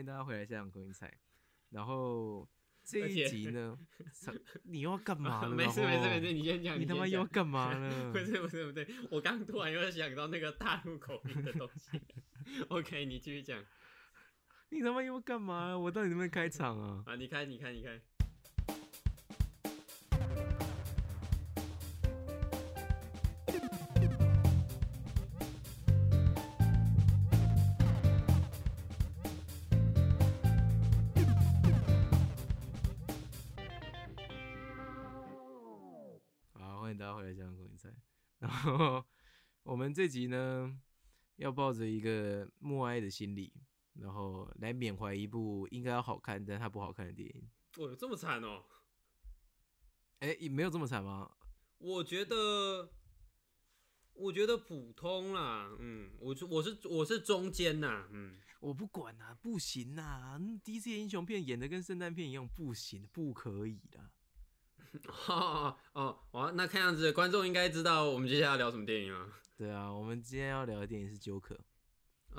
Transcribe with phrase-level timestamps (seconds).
[0.00, 1.12] 迎大家回来现场观音菜。
[1.70, 2.48] 然后
[2.82, 3.78] 这一集呢，
[4.64, 5.50] 你又要干嘛呢？
[5.54, 6.80] 没事没事没事，你先讲。
[6.80, 7.90] 你他妈又要干嘛呢？
[8.12, 12.00] 不是不是不对，我刚突然又想到那个大陆口音的东西。
[12.68, 13.64] OK，你继续讲。
[14.70, 15.76] 你他妈又要干嘛？
[15.78, 17.02] 我到底能不能开场啊？
[17.06, 18.00] 啊，你开你开你开。
[38.64, 39.04] 然后
[39.64, 40.78] 我们这集呢，
[41.36, 43.52] 要抱着一个默哀的心理，
[43.94, 47.48] 然后来缅怀一部应该要好看但它不好看的电影。
[47.76, 48.64] 哦，有这么惨哦？
[50.20, 51.30] 哎，没有这么惨吗？
[51.78, 52.90] 我觉得，
[54.12, 55.74] 我觉得普通啦。
[55.78, 58.06] 嗯，我我是我是中间呐。
[58.10, 60.38] 嗯，我不管呐，不行呐。
[60.62, 64.10] DC 英雄片演的跟圣诞片一样，不行，不可以的。
[65.28, 66.50] 哦哦， 哇！
[66.54, 69.28] 那看样子观众应该知道我们接下来要聊什么电影了？
[69.56, 71.56] 对啊，我们今天要聊的电影是《Joker》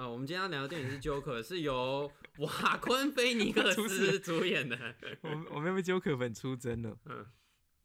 [0.02, 0.08] 啊。
[0.08, 4.96] 我们今天要聊的电影是《Joker》，是由瓦昆菲尼克 斯主演的。
[5.22, 6.98] 我我们被 Joker 粉出征了。
[7.06, 7.26] 嗯，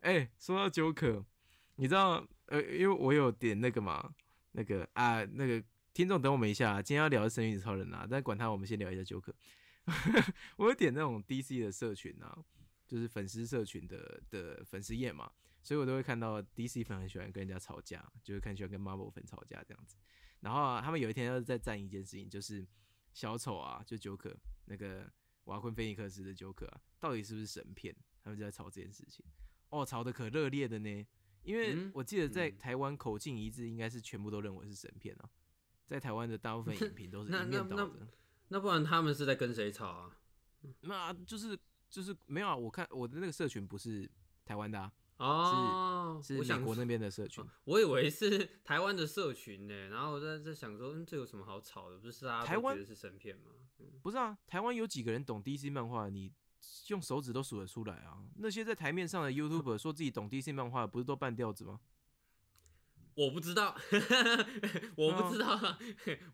[0.00, 1.24] 哎，说到 Joker，
[1.76, 4.14] 你知道呃，因为我有点那个嘛，
[4.52, 9.34] 那个啊，那个听众等我们一下，今天要聊的《神与超人》啊，但管他，我们先聊一下 Joker。
[10.56, 12.38] 我有点那种 DC 的社群啊。
[12.86, 15.30] 就是粉丝社群的的粉丝页嘛，
[15.62, 19.96] 所以我都会看到 DC 粉很喜欢跟人家吵架，就是很喜欢跟 Marvel 粉吵架这样子。
[20.40, 22.64] 然后啊，他们有一天要在赞一件事情，就是
[23.12, 25.10] 小丑啊，就 Joker 那个
[25.44, 27.94] 瓦昆菲尼克斯的 Joker 啊，到底是不是神片？
[28.22, 29.24] 他们就在吵这件事情。
[29.70, 31.06] 哦，吵得可热烈的呢，
[31.42, 35.28] 因为我记得在台湾口径一致，应该是全部都认为是神片啊。
[35.86, 38.06] 在台湾的大部分影 评都是一面倒的。
[38.48, 40.16] 那不然他们是在跟谁吵啊？
[40.82, 41.58] 那就是。
[41.88, 44.08] 就是没有啊，我看我的那个社群不是
[44.44, 51.98] 台湾的啊，哦，是是美国那边的社群，我以为是 台湾的社群呢，然后我在在想说，嗯，这有什么好吵的？
[51.98, 53.52] 不是啊，台湾是神片吗？
[54.02, 56.08] 不是啊，台湾有几个人懂 DC 漫画？
[56.08, 56.32] 你
[56.88, 58.18] 用手指都数得出来啊。
[58.36, 61.80] 那些在台面上的 YouTuber 说自己懂 DC 漫画，不是都半吊子吗？
[63.16, 63.74] 我不知道，
[64.94, 65.78] 我不知道，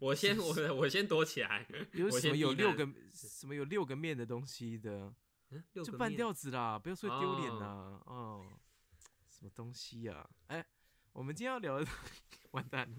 [0.01, 1.65] 我先我我先躲起来。
[1.93, 5.15] 有什么有六个什么有六个面的东西的？
[5.73, 8.01] 就半吊子啦，不要说丢脸啦！
[8.07, 8.47] 哦，
[9.29, 10.29] 什么东西呀？
[10.47, 10.65] 哎，
[11.13, 11.87] 我们今天要聊的
[12.53, 12.97] 完蛋了。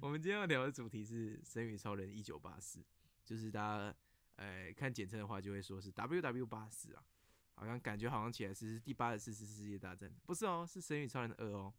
[0.00, 2.80] 我们今天要聊的主题是《神与超人一九八四》，
[3.24, 3.94] 就是大家
[4.36, 7.02] 呃看简称的话就会说是 W W 八四啊，
[7.54, 11.72] 好像感觉好像起来是第八十四次世界大战，不是哦，是《神与超人二》哦。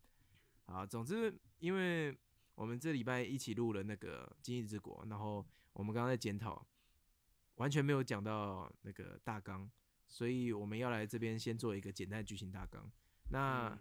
[0.66, 2.18] 啊，总之，因为
[2.56, 6.66] 我们这礼拜一起录了那个《今日之国》，然后我们刚刚在检讨，
[7.56, 9.69] 完全没有讲到那个大纲。
[10.11, 12.91] 所以我们要来这边先做一个简单的剧情大纲。
[13.29, 13.69] 那《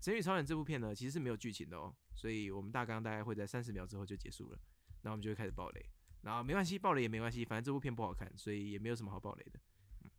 [0.00, 4.58] 神与超人》这部片呢，其实是没有剧情的哦，所以我们大纲大概会在三十秒之后就结束了。
[5.02, 5.90] 那我们就会开始爆雷。
[6.22, 9.60] 然后没关系，爆雷也没关系，反正这部片不好看，所以也没有什么好爆雷的。
[10.04, 10.10] 嗯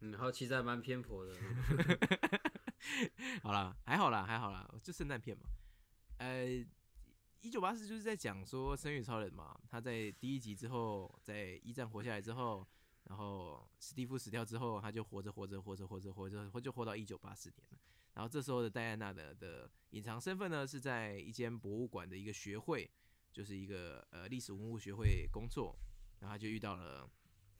[0.00, 1.34] 嗯，好，其实还蛮偏颇的。
[3.42, 5.44] 好啦，还好啦，还好啦，就圣诞片嘛。
[6.18, 6.46] 呃，
[7.40, 12.68] 一九八四就是在讲说神与超人嘛，他在第一集之后，在一战活下来之后。
[13.12, 17.78] 然后史蒂夫死掉之后，他就活着活着活着活着活着，活就活到一九八四年了。
[18.14, 22.90] 然后这时候的戴安娜的的隐藏身份呢，是在一间博物馆的一个学会，
[23.30, 25.78] 就是一个呃历史文物学会工作。
[26.20, 27.06] 然后他就遇到了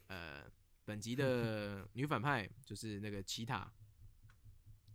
[0.07, 0.43] 呃
[0.87, 3.71] 本集的 女反派，就是那个奇塔，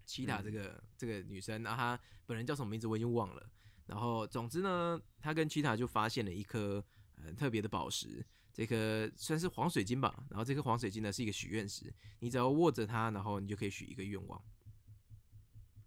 [0.07, 3.47] 奇塔这个这个女生，然后她本人叫什么名字我已经忘了。
[3.85, 6.83] 然后总之呢，她跟奇塔就发现了一颗。
[7.23, 8.23] 很特别的宝石，
[8.57, 10.25] 这颗算是黄水晶吧。
[10.31, 14.43] 然后这颗黄水晶呢是一个许愿石，你只要握着它，然后你就可以许一个愿望。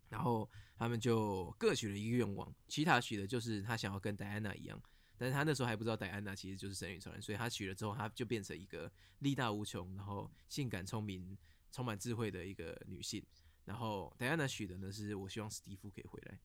[0.09, 2.55] 然后他们就各许了一个愿望。
[2.69, 4.81] 奇塔许的就是他想要跟戴安娜一样，
[5.17, 8.89] 但是他那时候还不知道戴安娜其实就是神与超人，所以他许了之后，他就变成一个
[9.19, 11.37] 力大无穷，然后性感聪明、
[11.73, 13.21] 充满智慧的一个女性。
[13.65, 16.39] 然后戴安娜许的呢是我希望史蒂夫可以回来，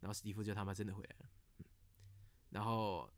[0.00, 1.30] 然后史蒂夫就他妈真的回来了。
[2.50, 3.10] 然后。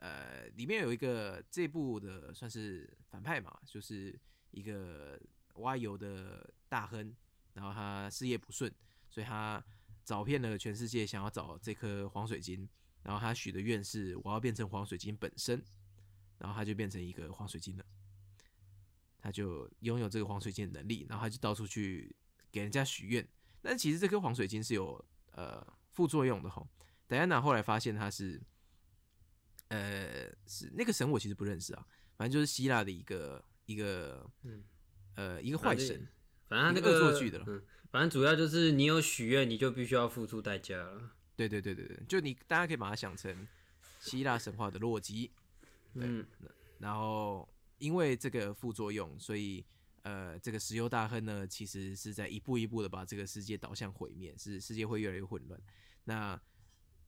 [0.00, 4.16] 呃，里面有一个这部的算是反派嘛，就是
[4.52, 5.20] 一个
[5.54, 7.12] 挖油的大亨，
[7.54, 8.72] 然后他事业不顺，
[9.10, 9.60] 所以他
[10.04, 12.68] 找遍了全世界，想要找这颗黄水晶，
[13.02, 15.60] 然后他许的愿是我要变成黄水晶本身，
[16.38, 17.84] 然后他就变成一个黄水晶了，
[19.18, 22.14] 他就拥有这个黄水晶的能力，然后他就到处去
[22.52, 23.28] 给人家许愿，
[23.60, 26.64] 但其实这颗黄水晶是有呃副作用的哈，
[27.08, 28.40] 戴安娜后来发现它是。
[29.68, 31.86] 呃，是那个神，我其实不认识啊。
[32.16, 34.64] 反正就是希腊的一个一个嗯
[35.14, 36.08] 呃一个坏神，
[36.48, 41.10] 反正他那个恶作剧的了嗯，反正主要就是你有许愿，你就必须要付出代价了。
[41.36, 43.46] 对对对对对，就你大家可以把它想成
[44.00, 45.30] 希腊神话的洛基，
[45.94, 46.26] 对嗯
[46.78, 47.48] 然后
[47.78, 49.64] 因为这个副作用，所以
[50.02, 55.60] 呃，这个石油大亨呢，其实是在一步一步的把这个世界导向毁灭，是世界会越来越混乱。
[56.04, 56.40] 那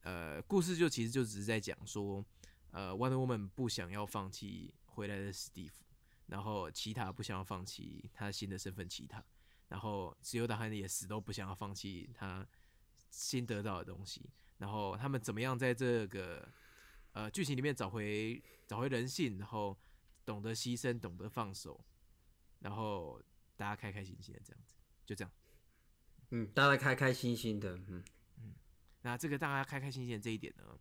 [0.03, 2.25] 呃，故事就其实就只是在讲说，
[2.70, 5.84] 呃，Wonder Woman 不想要放弃回来的史蒂夫，
[6.26, 9.25] 然后其他不想要放弃他新的身份其他，
[9.69, 12.46] 然后石油大亨也死都不想要放弃他
[13.11, 16.49] 新得到的东西，然后他们怎么样在这个
[17.12, 19.76] 呃剧情里面找回找回人性，然后
[20.25, 21.84] 懂得牺牲，懂得放手，
[22.61, 23.20] 然后
[23.56, 25.32] 大家开开心心的这样子，就这样。
[26.31, 28.05] 嗯，大家开开心心的，嗯，
[29.02, 30.78] 那这个大家开开心心的这一点呢，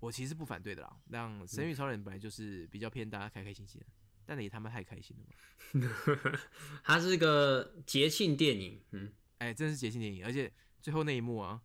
[0.00, 0.96] 我其实不反对的啦。
[1.10, 3.86] 让《神与超人》本来就是比较偏大家开开心心的，
[4.24, 6.38] 但也他妈太开心了嘛！
[6.84, 11.62] 它是个节庆电影，嗯，哎，真的是节庆电影，而且最后那一幕啊，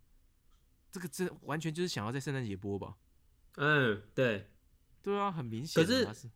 [0.90, 2.96] 这个真完全就是想要在圣诞节播吧？
[3.56, 4.50] 嗯，对，
[5.02, 5.86] 对啊，很明显啊。
[5.86, 6.30] 可是是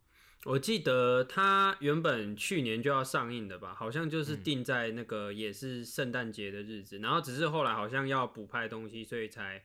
[0.45, 9.65] 我记得它原本去年就要上映的吧，好像就是嗯定在那个也是圣诞节的日子，然后只是后来好像要补拍东西，所以才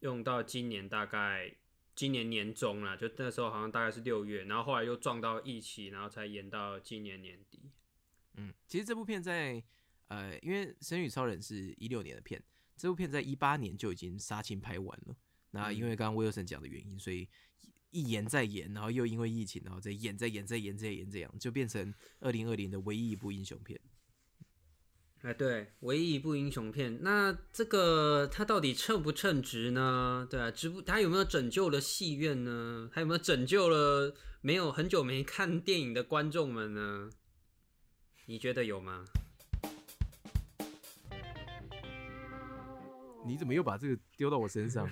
[0.00, 1.54] 用到今年大概
[1.98, 7.72] 今年年中啦，就那时候好像大概是六月，然后后来又撞到疫情，然后才延到今年年底。
[8.36, 9.60] 嗯，其实这部片在
[10.06, 12.40] 呃，因为《神与超人》是一六年的片，
[12.76, 15.16] 这部片在一八年就已经杀青拍完了。
[15.50, 17.28] 那因为刚刚威尔森讲的原因，所以
[17.90, 23.80] 一延再延，然后又因为疫情，然后再延再延再延再延，这样就变成二零二零的唯一一部英雄片。
[25.22, 30.26] 哎，对，唯一一部英雄片，那这个它到底称不称职呢？
[30.30, 30.80] 对啊，值不？
[30.80, 32.88] 它有没有拯救了戏院呢？
[32.92, 37.10] 还有没有拯救了没有很久没看电影的观众们呢？
[38.26, 39.04] 你觉得有吗？
[43.26, 44.88] 你怎么又把这个丢到我身上？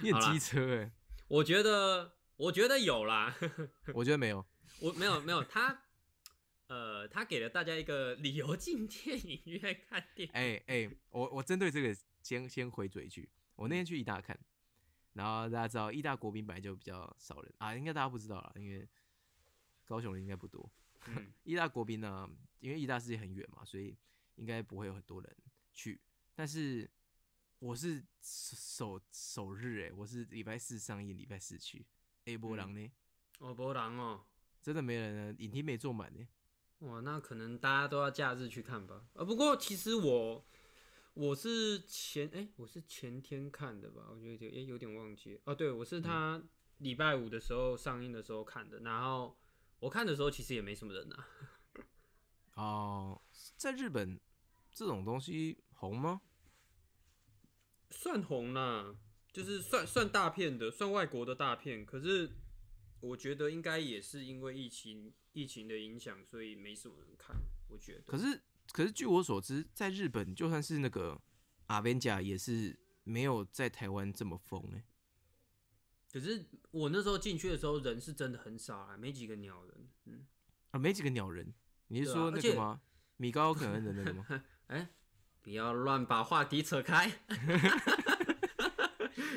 [0.00, 0.90] 你 好啦很机车哎、
[1.28, 3.36] 我觉得，我觉得有啦。
[3.92, 4.44] 我觉得没有。
[4.80, 5.81] 我没有没有，他
[6.72, 10.32] 呃，他给了大家一个理由进电影院看电影。
[10.32, 14.34] 哎、哎、我我针对这个先先回嘴一句，我那天去义大看，
[15.12, 18.88] 然后大家知道义大国宾本来就比较少人啊，应该大家不知道了，因为
[19.84, 20.72] 高雄人应该不多。
[21.08, 22.26] 嗯义大国宾呢，
[22.60, 23.94] 因为义大世界很远嘛，所以
[24.36, 25.36] 应该不会有很多人
[25.74, 26.00] 去。
[26.34, 26.90] 但是
[27.58, 31.84] 我是首首日哎、我是礼拜四上映，礼拜四去。
[32.24, 32.90] A 波郎呢，
[33.40, 34.24] 哦，波浪哦，
[34.62, 36.26] 真的没人呢，影厅没坐满呢。
[36.82, 39.04] 哇，那可能大家都要假日去看吧。
[39.14, 40.44] 呃，不过其实我
[41.14, 45.54] 我是前哎、我是前天看的吧，我觉得有点哎、有点忘记了哦。
[45.54, 46.42] 对，我是他
[46.78, 49.38] 礼拜五的时候上映的时候看的，然后
[49.78, 51.28] 我看的时候其实也没什么人啊。
[52.54, 53.22] 哦，
[53.56, 54.18] 在日本
[54.72, 56.20] 这种东西红吗？
[57.90, 58.96] 算红啦，
[59.32, 61.86] 就是算算大片的，算外国的大片。
[61.86, 62.28] 可是
[63.02, 67.36] 我觉得应该也是因为疫情疫情的影响，所以没什么人看。
[67.68, 68.40] 我觉得，可是
[68.72, 71.20] 可是据我所知，在日本就算是那个
[71.66, 74.84] 阿 v 甲也是没有在台湾这么疯哎、
[76.12, 79.88] 可是我那时候进去的时候，人是真的很少啊，没几个鸟人。
[80.04, 80.26] 嗯，
[80.70, 81.52] 啊，没几个鸟人。
[81.88, 82.80] 你是说那个吗？
[83.16, 84.26] 米高可能的那个吗？
[84.68, 84.88] 哎、
[85.42, 87.10] 不要乱把话题扯开。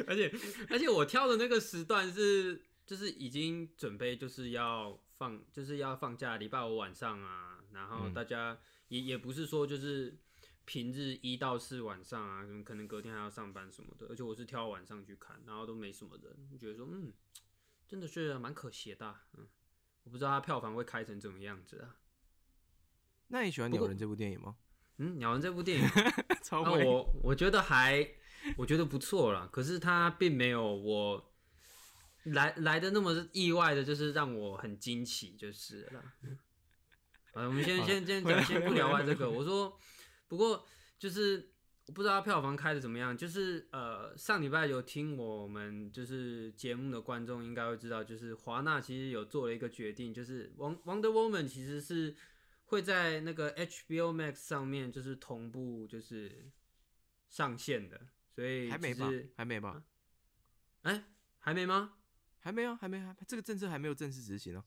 [0.08, 0.32] 而且
[0.70, 8.58] 而且我挑的那个时段是，就是已经准备就是要放，就是要放假，礼拜五晚上啊，然后嗯大家
[8.90, 10.18] 也也不是说就是
[10.66, 17.12] 平日一到四晚上啊，可能隔天还要上班什么的，而且我是挑晚上去看，然后都没什么人，我觉得说嗯，
[17.88, 19.48] 真的是蛮可惜的啊、嗯，
[20.04, 21.98] 我不知道它票房会开成怎么样子啊。
[23.28, 24.56] 那你喜欢鸟人这部电影吗？
[24.98, 26.14] 嗯，鸟人这部电影啊，
[26.44, 28.08] 超会我我觉得还
[28.58, 31.35] 我觉得不错啦，可是它并没有我
[32.26, 36.14] 来来的那么意外的，就是让我很惊奇，就是了啦。
[37.34, 39.30] 啊，我们先好先先讲，先不聊完这个。
[39.30, 39.78] 我说，
[40.28, 40.66] 不过
[40.98, 41.52] 就是
[41.86, 52.16] 我不知道票房开的怎么样，就是呃上礼拜有听我们就是节目的观众应该会知道，就是华纳其实有做了一个决定，就是《王 Wonder Woman》其实是
[52.64, 56.50] 会在那个 HBO Max 上面就是同步就是
[57.30, 58.02] 上线的，
[58.34, 59.12] 所以还没吧？
[59.36, 59.84] 还没吧？
[60.84, 61.04] 哎、
[61.40, 61.94] 还没吗？
[62.46, 64.64] 还没有，还没还，这个政策还没有正式执行哦。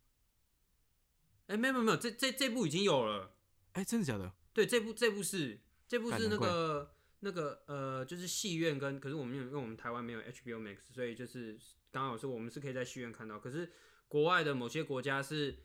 [1.47, 3.37] 哎、没有没有没有，这这这部已经有了。
[3.75, 4.33] 哎，真的假的？
[4.53, 11.57] 对，这部这部是这部是那个那个呃，就是戏院跟可是我们因为我们台湾没有 HBO Max，所以就是
[11.93, 13.71] 刚好是我们是可以在戏院看到，可是
[14.09, 15.57] 国外的某些国家是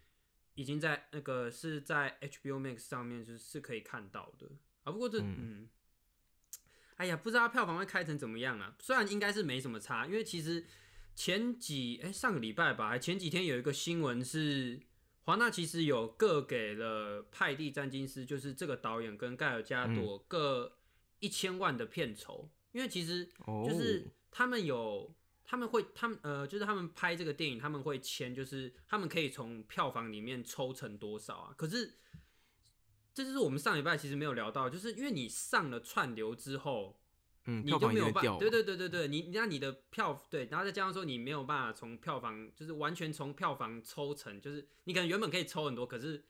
[0.54, 4.52] 已经在那个是在 HBO Max 上面就是是可以看到的
[4.84, 4.92] 啊。
[4.92, 5.70] 不过这嗯嗯，
[6.98, 8.76] 哎呀，不知道票房会开成怎么样啊？
[8.80, 10.64] 虽然应该是没什么差，因为其实
[11.16, 14.82] 前几哎、上个礼拜吧，还前几天有一个新闻是
[15.24, 20.78] 华纳其实有各给了派蒂詹金斯，就是这个导演跟盖尔加朵各
[21.20, 25.16] 一千万的片酬，因为其实哦，就是他们有，
[25.46, 31.54] 他们会，他们呃，就是他们拍这个电影，他们会签，就是他们可以从票房里面抽成多少啊？
[31.56, 31.98] 可是
[33.14, 37.00] 这就是我们上礼拜其实没有聊到，就是因为你上了串流之后，
[37.46, 46.24] 嗯，你就没有办法，对对对对对，你那你的票对，然后再加上说你没有办法从票房，就是完全从票房抽成，就是你可能原本可以抽很多，可是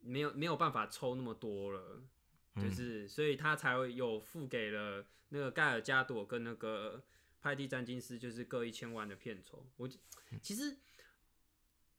[0.00, 2.02] 没有没有办法抽那么多了。
[2.56, 7.02] 就嗯是，所以他才会有付给了那个盖尔加朵跟那个
[7.40, 9.66] 派蒂詹金斯，就是各一千万的片酬。
[9.76, 9.98] 我就
[10.40, 10.76] 其实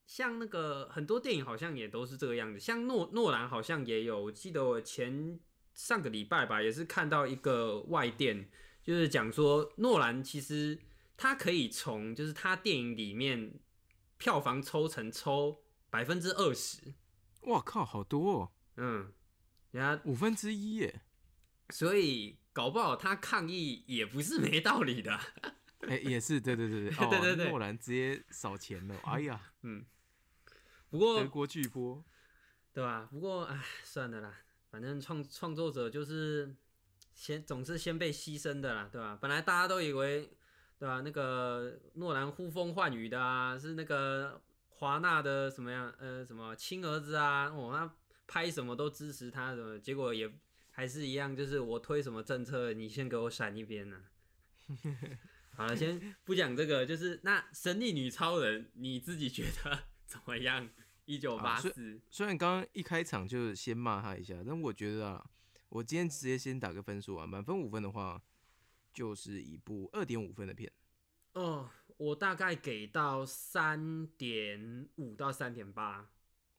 [0.05, 4.23] 像那个很多电影好像也都是这个样子，像诺诺兰好像也有。
[4.23, 5.37] 我记得我前
[5.75, 8.49] 上个礼拜吧，也是看到一个外电，
[8.81, 10.79] 就是讲说诺兰其实
[11.15, 13.59] 他可以从就是他电影里面
[14.17, 16.93] 票房抽成抽百分之二十，
[17.41, 19.13] 哇靠，好多哦，嗯，
[19.71, 21.01] 人家五分之一耶，
[21.69, 25.19] 所以搞不好他抗议也不是没道理的。
[25.87, 27.35] 哎，也是，对对对 对，哦对对。
[27.35, 29.85] 对诺兰直接扫钱了，哎呀，嗯，
[30.89, 32.03] 不过德国巨波，
[32.73, 33.07] 对吧？
[33.11, 34.39] 不过哎，算了啦，
[34.75, 36.53] 反正创创作者就是
[37.13, 39.17] 先总是先被牺牲的啦，对吧？
[39.21, 40.29] 本来大家都以为，
[40.77, 40.99] 对吧？
[40.99, 47.95] 那个诺兰呼风唤雨的啊，是那个华纳的什么样呃什么亲儿子啊，哦，他
[48.27, 50.29] 拍什么都支持他什么，结果也
[50.71, 53.97] 还是一样，就是我推什么政策，你先给我闪一边呢、
[55.55, 60.69] 好了，先不讲这个，就是那神力女超人，你自己觉得 怎么样？
[61.05, 65.25] 一九八啊四，虽然刚刚一开场就先骂他一下，但我觉得啊，
[65.69, 68.21] 我今天直接先打个分数啊，满分五分的话，
[68.93, 70.71] 就是一部二点五分的片。
[71.33, 76.09] 哦，我大概给到三点五到三点八，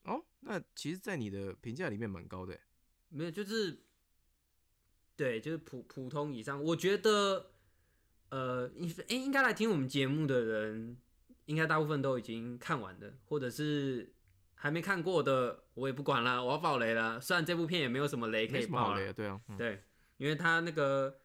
[0.05, 2.61] 哦，那其实，在你的评价里面蛮高的欸。
[3.09, 3.83] 没有，就是
[5.17, 6.63] 对，就是普普通以上。
[6.63, 7.53] 我觉得，
[8.29, 10.99] 呃，应哎、应该来听我们节目的人，
[11.47, 14.13] 应该大部分都已经看完了，或者是
[14.59, 17.21] 还没看过的，我也不管了，我要爆雷了。
[17.21, 19.57] 虽然这部片也没有什么雷可以爆对啊，嗯。
[19.57, 19.85] 对，
[20.17, 21.21] 因为他那个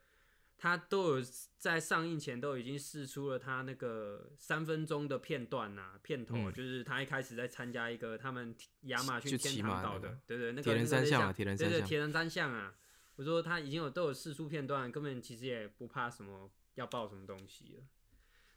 [0.58, 1.26] 他都有
[1.58, 6.54] 在上映前都已经试出了他那个三分钟的片段呐、片头，嗯。
[6.54, 12.76] 就是他一开始在参加一个他们亚马逊就天堂岛的，对对，那个铁人三项啊铁人对对三项铁人三项啊，
[13.16, 17.84] 我说他已经有都有试出片段，根本其实也不怕什么要爆什么东西了。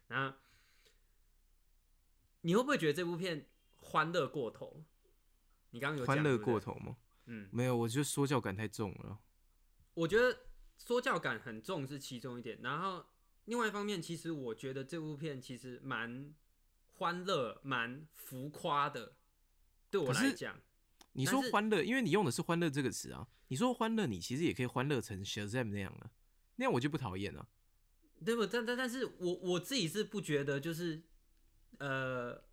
[0.09, 0.35] 然后
[2.41, 3.47] 你会不会觉得这部片
[3.85, 4.83] 欢乐过头？
[5.69, 6.97] 你刚刚有讲欢乐过，头吗？
[7.27, 9.19] 嗯，没有，我觉得说教感太重了。
[9.93, 10.37] 我觉得
[10.77, 13.05] 说教感很重是其中一点，然后
[13.45, 16.33] 另外一方面，其实我觉得这部片其实蛮
[16.95, 19.13] 欢乐、蛮浮夸的。
[19.89, 20.59] 对我来讲，
[21.13, 23.27] 你说欢乐，因为你用的是欢乐这个词啊。
[23.47, 26.09] 你说欢乐，你其实也可以欢乐成 Shazam 那样啊，
[26.55, 27.47] 那样我就不讨厌了。
[28.25, 28.45] 对不？
[28.45, 31.03] 但但但是我我自己是不觉得，就是
[31.77, 32.43] 呃，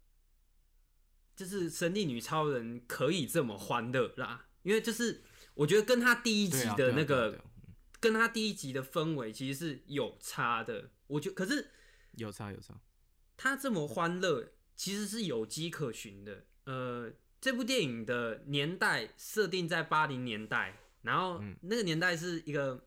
[1.34, 5.22] 就是神力女超人可以这么欢乐啦，因为就是
[5.54, 7.38] 我觉得跟他第一集的那个，
[8.00, 10.90] 跟他第一集的氛围其实是有差的。
[11.06, 11.70] 我觉可是
[12.12, 12.74] 有差有差。
[13.36, 16.44] 他这么欢乐，其实是有迹可循的。
[16.64, 17.10] 呃，
[17.40, 22.86] 这部电影的年代设定在八零年代，然后嗯那个年代是一个，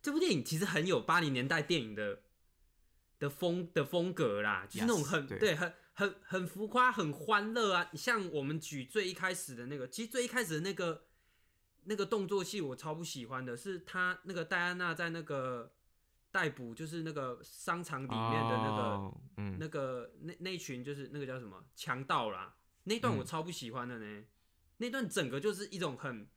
[0.00, 2.20] 这部电影其实很有八零年代电影的
[3.18, 7.90] 的风的风格啦，就是那种很对对很很很浮夸、很欢乐啊。
[7.94, 11.06] 像我们举最一开始的那个，其实最一开始的那个
[11.86, 15.72] 那个动作戏，我超不喜欢的，是他那个戴安娜在那个
[16.30, 18.82] 逮捕，就是那个商场里面的那个。
[18.82, 24.24] 哦、嗯，那个那那群就是那个叫什么强盗啦，那段我嗯超不喜欢的呢。
[24.76, 26.28] 那段整个就是一种很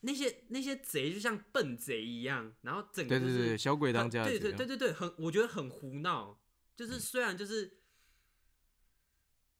[0.00, 6.40] 那些那些贼就像笨贼一样，然后整个就是对对对，小鬼当家对对对对对，很我觉得很胡闹。
[6.76, 7.72] 就是虽然就是，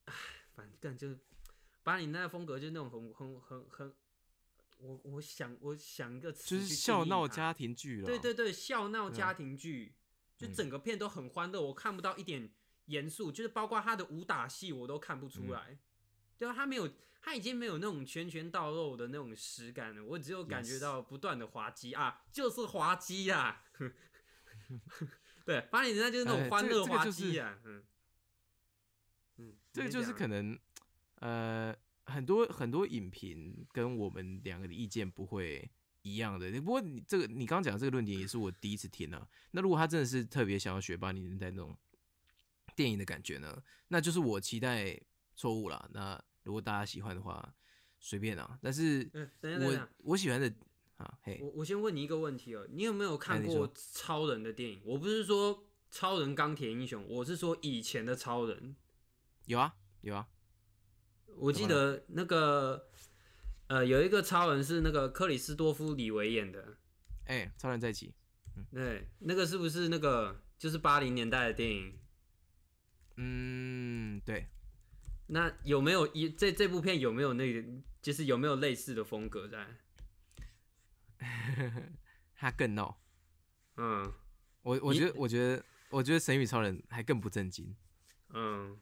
[0.06, 0.14] 唉，
[0.54, 1.18] 反正就是
[1.82, 3.94] 把你那个风格就是那种很很很很，
[4.78, 8.06] 我我想我想一个词就是笑闹家庭剧了。
[8.06, 9.94] 对对对，笑闹家庭剧，
[10.36, 10.54] 就嗯。
[10.54, 12.50] 整个片都很欢乐，我看不到一点
[12.86, 15.50] 严肃，就是包括他的武打戏我都看不出嗯。
[15.50, 15.78] 来，
[16.38, 16.88] 对啊，他没有，
[17.20, 23.64] 他已经没有那种拳拳到肉的那种实感了，我只有感觉到不断的滑稽啊，就是滑稽啊，
[25.46, 27.84] 对，八零年代就是那种欢乐滑这个就是稽啊，嗯嗯，
[29.74, 30.56] 这个就是可能，
[31.16, 35.68] 呃，很多很多影评跟我们两个的意见不会
[36.02, 36.48] 一样的。
[36.60, 39.26] 不过你这个你刚刚讲的这个论点也是我第一次听啊。
[39.50, 41.76] 那如果他真的是特别想要学八零年代那种
[42.76, 44.96] 电影的感觉呢，那就是我期待
[45.34, 45.90] 错误了。
[45.92, 47.52] 那如果大家喜欢的话，
[47.98, 48.56] 随便啊。
[48.62, 49.10] 但是
[49.42, 50.54] 我下，我喜欢的
[50.98, 54.80] 啊，嘿，我我先问你一个问题哦，你有没有看过超人的电影？
[54.84, 58.76] 我不是说超人钢铁英雄，我是说以前的超人。
[59.46, 60.26] 有啊有啊，
[61.36, 62.88] 我记得那个
[63.66, 66.76] 呃，有一个超人是那个克里斯多夫李维演的，
[67.26, 68.14] 哎、超人在一起，
[68.72, 71.98] 对，那个是不是那个就是八零年代的电影？
[73.16, 74.48] 嗯，对，
[75.28, 77.68] 那有没有一这这部片有没有那个，
[78.02, 79.66] 就是有没有类似的风格在？
[82.34, 83.00] 他更闹。
[83.76, 84.12] 嗯
[84.62, 87.74] 我我觉得我觉得我觉得神与超人还更不正经。
[88.30, 88.78] 嗯，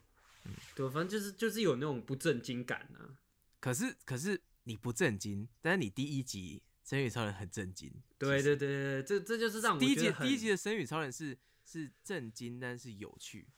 [0.75, 3.19] 对，反正就是就是有那种不正经感啊。
[3.61, 7.93] 可是可是你不正经，但是你第一集神与超人很正经。
[8.19, 13.49] 对对对对，这这就是让我第一集第一集的神与超人是是正经，但是有趣，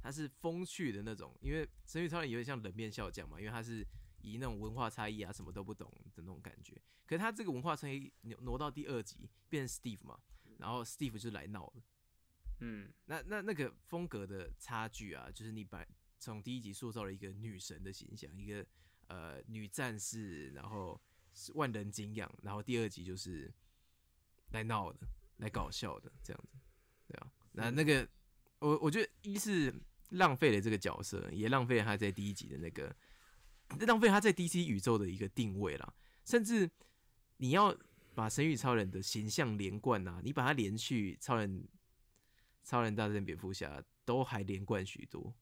[0.00, 1.36] 它是风趣的那种。
[1.40, 3.86] 因为神与超人有点像冷面笑匠嘛，因为他是
[4.20, 6.80] 以那种文化差异啊什么都不懂的那种感觉。
[7.06, 10.18] 可是他这个文化差异挪挪到第二集变成 Steve 嘛，
[10.58, 11.82] 然后 Steve 就来闹了。
[12.60, 15.84] 嗯那那那个风格的差距啊，就是你把
[16.22, 18.64] 从第一集塑造了一个女神的形象，一个
[19.08, 21.00] 呃女战士，然后
[21.34, 23.52] 是万人敬仰，然后第二集就是
[24.52, 25.00] 来闹的，
[25.38, 26.56] 来搞笑的这样子，
[27.08, 27.28] 对啊。
[27.50, 28.08] 那那个
[28.60, 29.74] 我我觉得一是
[30.10, 32.94] 浪费了这个角色，也浪费了他在第一集的那个，
[33.80, 35.92] 浪费他在 DC 宇宙的一个定位啦，
[36.24, 36.70] 甚至
[37.38, 37.76] 你要
[38.14, 41.68] 把神与超人的形象连贯啊，你把它连续超人。
[42.64, 45.34] 超人大战蝙蝠侠都还连贯许多，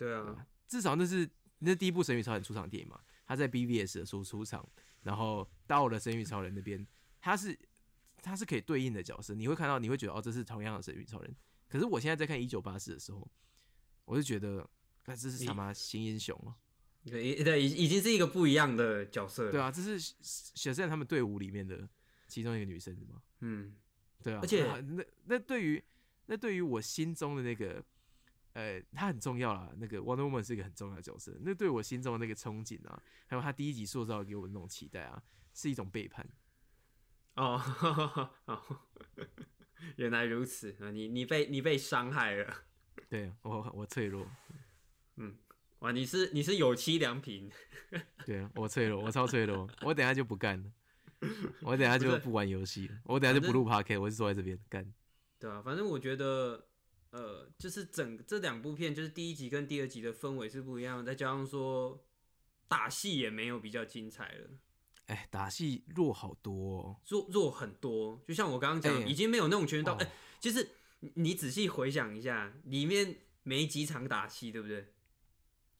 [0.00, 1.28] 对啊，至少那是
[1.58, 4.66] 那第一部神与超人出场电影嘛，他在 BVS 的时候出场，
[5.02, 6.86] 然后到了神与超人那边，
[7.20, 7.54] 他是
[8.22, 11.36] 他是可以对应的角色，你会看到你会觉得哦这是同样的神与超人，
[11.68, 13.30] 可是我现在在看一九八四的时候，
[14.06, 14.66] 我就觉得，
[15.04, 16.54] 那这是他妈新英雄哦、
[17.04, 19.52] 对对，已已经是一个不一样的角色了。
[19.52, 21.86] 对啊，这是小圣他们队伍里面的
[22.26, 23.74] 其中一个女生嘛，嗯，
[24.22, 25.84] 对啊，而且啊那那对于
[26.24, 27.84] 那对于我心中的那个，
[28.52, 29.70] 呃，他很重要啦。
[29.76, 35.22] 那个 Wonder Woman 是一个很重要的角色，那对我心中的那个憧憬啊，还有他第一集塑造给我的那种期待啊，
[35.54, 36.26] 是一种背叛。
[37.36, 37.60] 哦，
[38.46, 38.62] 哦
[39.96, 40.90] 原来如此啊！
[40.90, 42.64] 你你被你被伤害了，
[43.08, 44.26] 对我我脆弱，
[45.16, 45.34] 嗯
[45.78, 45.90] 哇！
[45.92, 47.50] 你是你是有妻良品，
[48.26, 50.70] 对我脆弱，我超脆弱，我等下就不干了，
[51.62, 54.92] 我等下就不玩游戏了，我等下就不录 p a r k 我就坐在这边干。
[55.38, 56.68] 对啊，反正我觉得，
[57.10, 62.04] 呃，就是整这两部片，就是第一集跟第二集的氛围是不一样的，再加上说
[62.68, 64.50] 打戏也没有比较精彩了，
[65.06, 68.22] 哎，打戏弱好多、哦，弱弱很多。
[68.26, 70.68] 就像我刚刚讲，哎已经没有那种拳头，哦哎、其实
[71.00, 74.92] 你你仔细回想一下，里面没几场打戏，对不对？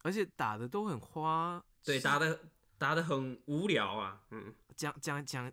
[0.03, 1.65] 而且打的都很花。
[1.85, 2.41] 对，打的
[2.77, 5.53] 打的很无聊啊，嗯，讲讲讲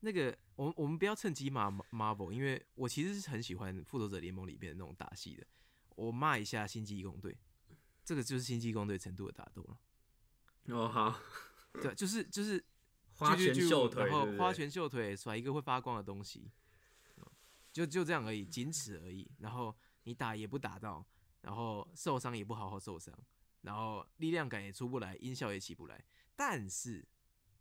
[0.00, 5.46] 那个，我们我们不要趁机骂 Marvel，因为我其实是很喜欢复仇者联盟里面的那种打戏的。
[5.96, 7.36] 我骂一下星际义工队，
[8.04, 9.78] 这个就是星际义工队程度的打斗了。
[10.74, 11.20] 哦好，
[11.74, 12.64] 对，就是就是
[13.14, 16.50] 花拳绣腿，然后花拳绣腿，甩一个会发光的东西，
[17.72, 19.30] 就就这样而已，仅此而已。
[19.38, 21.06] 然后你打也不打到，
[21.42, 23.12] 然后受伤也不好好受伤，
[23.62, 26.04] 然后力量感也出不来，音效也起不来。
[26.34, 27.06] 但是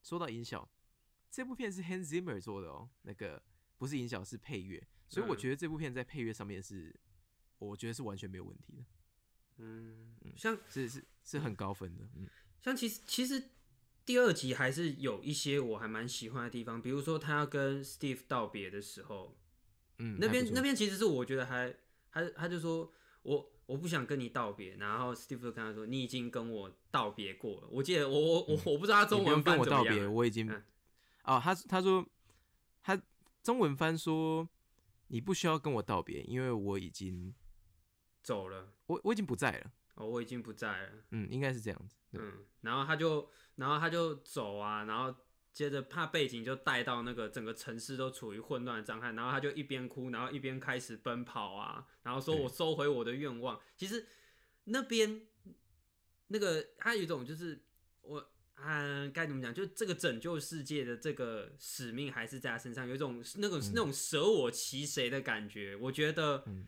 [0.01, 0.67] 说到音效，
[1.33, 3.41] 这部片是 Hans Zimmer 做的哦，那个
[3.79, 6.95] 不是音效是配乐，所以我嗯觉得这部片在配乐上面是，
[7.57, 8.83] 我觉得是完全没有问题的，
[9.57, 12.27] 嗯，像是是是很高分的，嗯。
[12.61, 13.49] 像其实其实
[14.05, 19.35] 第二集还是有一些我还蛮喜欢的地方，比如说他要跟 Steve 道别的时候，
[19.97, 21.75] 嗯，那边那边其实是我觉得还
[22.11, 22.93] 还他就说
[23.23, 27.67] 我我不想跟你道别，然后 Steve 就跟他说你已经跟我道别过了。
[27.71, 30.05] 我记得我我我我不知道他中文跟我道别。
[30.05, 30.63] 我已经嗯
[31.23, 32.05] 哦，他他说
[32.81, 33.01] 他
[33.41, 34.47] 中文翻说
[35.07, 37.33] 你不需要跟我道别，因为我已经
[38.21, 40.91] 走了我我已经不在了，哦，我已经不在了。
[41.11, 45.15] 嗯，应该是这样子，嗯，然后他就然后他就走啊，然后
[45.53, 53.59] 接着怕背景就带到那个整个城市都处于混乱的状态，然后他就一边哭，然后一边开始奔跑啊，然后说我收回我的愿望。
[53.77, 54.05] 其实
[54.65, 55.25] 那边
[56.27, 57.63] 那个他有一种就是
[58.01, 58.29] 我。
[58.65, 59.53] 嗯，该怎么讲？
[59.53, 65.75] 就这个拯救世界的这个使命还是在他身上，有一种那种、那种舍我其谁的感觉。
[65.75, 66.65] 我觉得嗯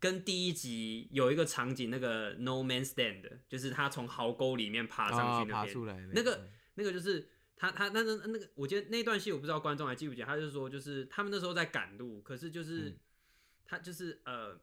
[0.00, 12.96] 跟第一集有一个场景，那个 No Man Stand，就是他从壕沟里面爬上啊去那边，爬出来那个那个就是他他那那那个，我觉得那段戏我不知道观众还记不记得，他就说就是他们那时候在赶路，可是就是、嗯
[13.70, 14.58] 他就是呃，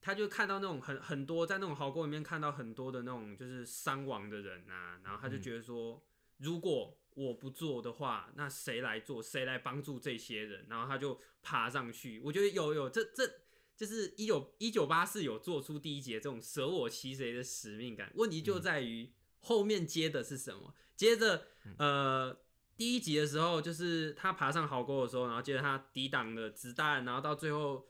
[0.00, 6.02] 他就看到那种很很多在那种壕沟里面看到很多的那种就是伤亡的人啊，然后他就嗯觉得说，
[6.38, 9.22] 如果我不做的话，那谁来做？
[9.22, 10.66] 谁来帮助这些人？
[10.68, 13.30] 然后他就爬上去，我觉得有有这这。
[13.76, 20.74] 就是一九一九八四有做出第一节这种舍我其谁的使命感，问题就嗯在于后面接的是什么？
[20.94, 22.36] 接着嗯呃
[22.76, 27.88] 第一集的时候，就是他爬上壕沟的时候，然后接着他抵挡了子弹，然后到最后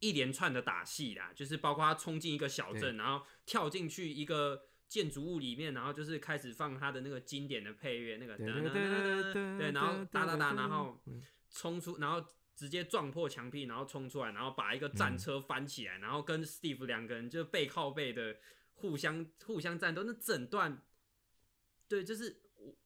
[0.00, 11.22] 一连串的打戏啦，就是包括他冲进一个小镇，然后跳进去一个建筑物里面，然后就是开始放他的那个经典的配乐，那个对噔噔噔噔噔对，然后哒哒哒，然后嗯。
[11.48, 12.22] 冲出，然后
[12.54, 18.36] 直接撞破墙壁，然后冲出来，然后把一个战车翻起来，然后跟 Steve 两个人就背靠背的
[18.74, 20.82] 互相互相战斗，那整段，
[21.88, 22.76] 对，就是我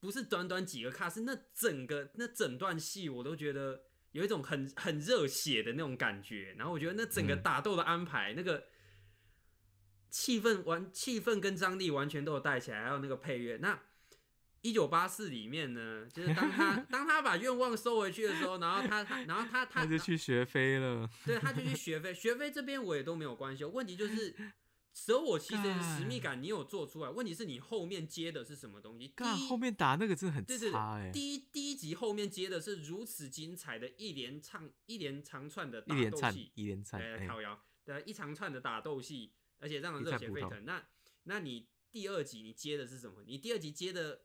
[0.00, 8.64] 不是短短几个卡，是那整个那整段戏，我都觉得有一种很很热血的那种感觉，然后我觉得那整个嗯打斗的安排，那个
[10.08, 13.78] 气氛完气氛跟张力完全都有带起来，还有那个配乐，那。
[14.64, 21.10] 一九八四里面呢，就是当他 当他把愿望收回去的时候，然后他他然后他他他就去学飞了。
[21.26, 23.64] 对，他就去学飞，学飞这边我也都没有关系。
[23.64, 24.32] 问题就是
[24.92, 27.10] 舍我其谁的使命感，你有做出来。
[27.10, 29.08] 问题是你后面接的是什么东西？
[29.08, 40.64] 第干一后面打那个真的很差哎，第一第一集后面接的是如此精彩的一连唱一连长串的打斗戏，一连串，对，哎靠腰，对，一长串的打斗戏，而且让人热血沸腾。
[40.64, 40.86] 那
[41.24, 43.22] 那你第二集你接的是什么？
[43.26, 44.22] 你第二集接的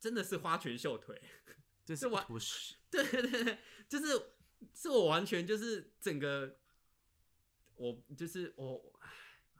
[0.00, 1.20] 真的是花拳绣腿。
[1.84, 4.06] 这是完不是对 对对对，就是
[4.72, 6.58] 是我完全就是整个，
[7.74, 8.91] 我就是我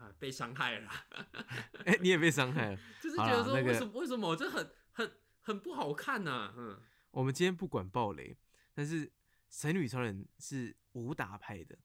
[0.02, 1.06] 啊被伤害了啦，
[1.86, 2.76] 哎，你也被伤害了。
[3.00, 6.80] 就是觉得说为什么、为什么这很很很不好看呢、嗯，
[7.12, 8.36] 我们今天不管暴雷，
[8.74, 9.12] 但是
[9.48, 11.78] 神女超人是武打派的，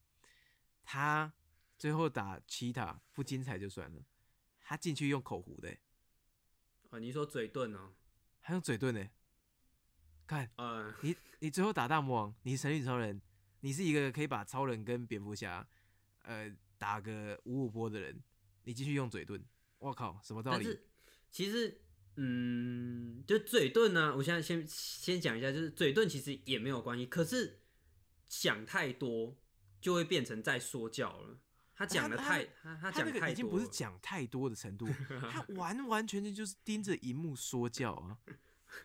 [0.84, 1.32] 他
[1.78, 4.02] 最后打奇塔不精彩就算了，
[4.60, 5.80] 他进去用口胡的欸，
[6.90, 7.94] 啊你说嘴遁哦，
[8.42, 9.08] 还用嘴遁呢。
[10.26, 13.22] 看呃，你， 你最后打大魔王，你是神女超人，
[13.62, 15.66] 你是一个可以把超人跟蝙蝠侠，
[16.24, 18.22] 呃，打个五五波的人，
[18.64, 19.42] 你继续用嘴遁，
[19.80, 20.80] 我靠，什么道理？
[21.32, 21.82] 其实
[22.16, 27.60] 嗯，就嘴遁呢，我现在先先讲一下，就是嘴遁其实也没有关系，可是
[28.28, 29.38] 想太多
[29.80, 31.40] 就会变成在说教了。
[31.76, 34.88] 他讲的太他他讲太多已经不是讲太多的程度，
[35.30, 38.18] 他完完全全就是盯着荧幕说教啊。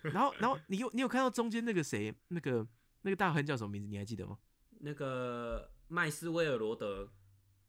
[0.03, 2.67] 然后，然后你有你有看到中间那个谁，那个
[3.01, 3.89] 那个大亨叫什么名字？
[3.89, 4.39] 你还记得吗？
[4.81, 7.11] 那个麦斯威尔罗德，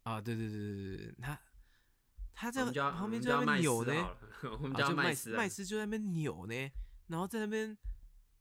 [0.03, 1.39] 啊，对对对对对对，他
[2.35, 4.09] 他在旁边就在那边扭呢，
[4.43, 6.71] 我 们啊就麦叫斯啊麦斯就在那边扭呢，
[7.07, 7.77] 然后在那边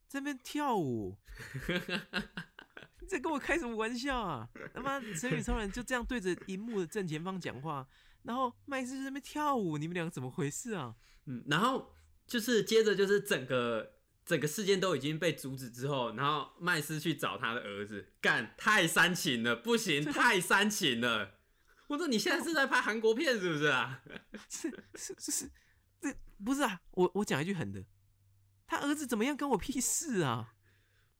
[0.08, 1.16] 在那边跳舞。
[3.00, 4.48] 你在跟我开什么玩笑啊？
[4.72, 7.86] 他妈神宇超人就这样对着荧幕的正前方讲话，
[8.22, 10.94] 然后麦斯就在那边跳舞，你们两个怎么回事啊？
[11.26, 11.92] 嗯，然后
[12.26, 13.94] 就是接着就是整个
[14.24, 21.34] 整个事件都已经被阻止之后，然后麦斯去找他的儿子，干太煽情了，不行，太煽情了。
[21.92, 24.02] 我说你现在是在拍韩国片是不是啊？
[24.48, 25.50] 是是是是，
[26.00, 26.80] 这不是啊！
[26.92, 27.84] 我我讲一句狠的，
[28.66, 30.54] 他儿子怎么样跟我屁事啊？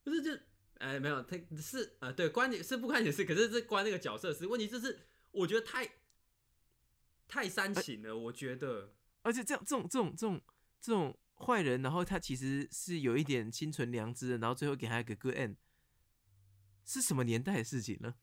[0.03, 0.31] 不是就
[0.79, 4.47] 哎没有，他是呃对关你是不关你的事，可是这关那个角色的事。
[4.47, 4.99] 问题就是
[5.31, 5.87] 我觉得太
[7.29, 8.95] 太煽情了，我觉得。
[9.21, 10.41] 而且这样这种这种这种
[10.81, 15.57] 这种坏人，然后他其实是有一点心存良知的，然后最后给他一个 good end，
[16.87, 18.15] 是什么年代的事情呢？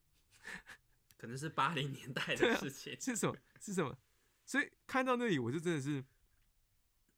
[1.19, 2.95] 可能是八零年代的事情。
[2.99, 3.35] 是什么？
[3.59, 3.95] 是什么？
[4.45, 6.01] 所以看到那里，我就真的是，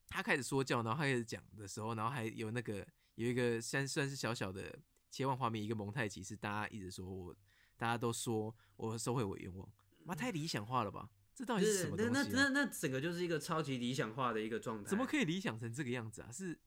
[0.09, 4.75] 他开始说教，然后他开始讲的时候，然后还有那个有一个算算是小小的
[5.11, 7.35] 切换画面，一个蒙太奇是大家一直说我，
[7.77, 9.69] 大家都说我收回我愿望，
[10.03, 11.07] 妈太理想化了吧？
[11.35, 12.49] 这到底是什么，东西、那那那啊？
[12.49, 14.89] 那整个就是一个超级理想化的一个状态。
[14.89, 15.05] 怎么？
[15.05, 16.31] 可以理想成这个样子啊？
[16.31, 16.59] 是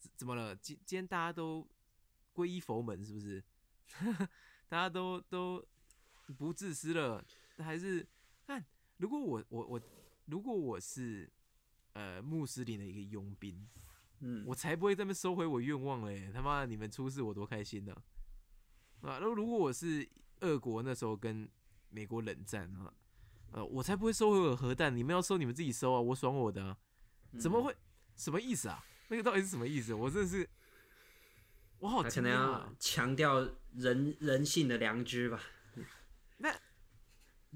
[0.00, 0.34] 怎怎么？
[0.34, 0.54] 了？
[0.56, 1.66] 今今天大家都
[2.34, 3.42] 皈依佛门，是不是？
[4.68, 5.64] 大家都都
[6.34, 7.24] 不自私了，
[7.58, 8.06] 还是
[8.46, 8.64] 看？
[8.98, 9.80] 如果我我我，
[10.26, 11.30] 如果我是
[11.92, 13.66] 呃穆斯林的一个佣兵，
[14.20, 16.30] 嗯，我才不会这么收回我愿望嘞！
[16.32, 17.92] 他妈的，你们出事我多开心呢、
[19.02, 19.18] 啊！
[19.18, 20.08] 那如果我是
[20.40, 21.48] 俄国那时候跟
[21.90, 22.92] 美国冷战啊，
[23.52, 26.76] 呃，我才不会收回我核弹，你们要收你们自己收啊，我爽我的啊！
[27.38, 27.76] 怎么嗯会？
[28.16, 28.82] 什么意思啊？
[29.08, 29.92] 那个到底是什么意思？
[29.92, 30.48] 我真的是，
[31.78, 32.74] 我好他可能要！
[32.80, 35.40] 强调人人性的良知吧？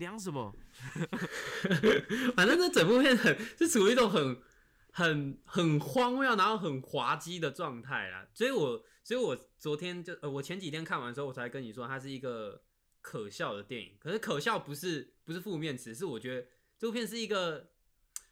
[0.01, 0.57] 那量什么？
[2.35, 4.41] 反正这整部片很是处于一种很
[4.93, 8.27] 很很荒谬，然后很滑稽的状态啦。
[8.33, 12.63] 所以我所以我昨天就呃，我前几天看完之后，我才跟你说它是一个
[13.01, 13.97] 可笑的电影。
[14.01, 16.47] 可是可笑不是不是负面词，是我觉得
[16.79, 17.71] 这部片是一个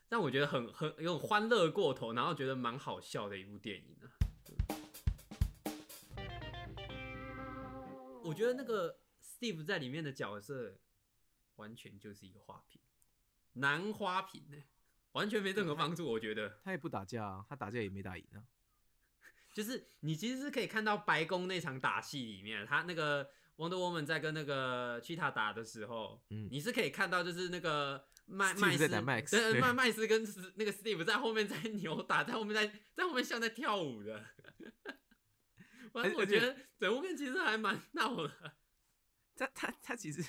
[0.09, 4.09] 让我觉得很很有种欢乐过头，然后觉得蛮好笑的一部电影啊。
[8.25, 10.79] 我觉得那个 Steve 在里面的角色
[11.59, 12.81] 完全就是一个花瓶，
[13.53, 14.57] 男花瓶呢、
[15.13, 16.07] 完全没任何帮助。
[16.11, 18.43] 我觉得，他也不打架啊，他打架也没打赢啊。
[19.53, 23.25] 就是你其实是可以看到白宫那场打戏里面，他那个
[23.57, 34.25] Wonder Woman 在跟那个 Cheetah 打的时候，嗯你是可以看到就是那个麦麦斯在打 Max，对对麦麦斯跟斯那个 Steve 在后面在扭打，在后面在在后面像在跳舞的。
[35.93, 38.55] 反正我觉得整部片其实还蛮闹的。
[39.35, 40.23] 他他他其实，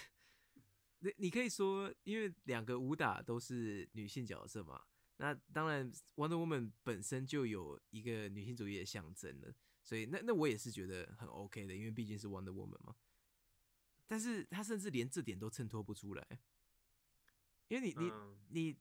[1.00, 4.82] 你你可以说，因为两个武打都是女性角色嘛，
[5.18, 12.96] 那当然 Wonder Woman 本身就有一个女性主义的象征了，所以那那我也是觉得很 OK 的，因为毕竟是 Wonder Woman 嘛。
[14.08, 16.28] 但是他甚至连这点都衬托不出来，
[17.68, 18.78] 因为你你、嗯你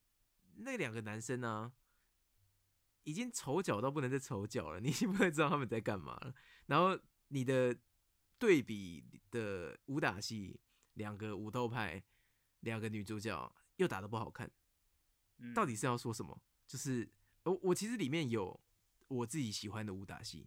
[0.61, 1.73] 那两个男生呢、
[3.05, 6.35] 已经丑角到不能再丑角了， 你已经不会知道他们在干嘛了。
[6.67, 7.77] 然后你的
[8.39, 10.59] 对比的武打戏，
[10.99, 12.03] 两个武斗派，
[12.61, 14.51] 两个女主角又打的不好看，
[15.39, 16.39] 嗯到底是要说什么？
[16.67, 17.09] 就是
[17.45, 18.61] 我我其实里面有
[19.07, 20.47] 我自己喜欢的武打戏，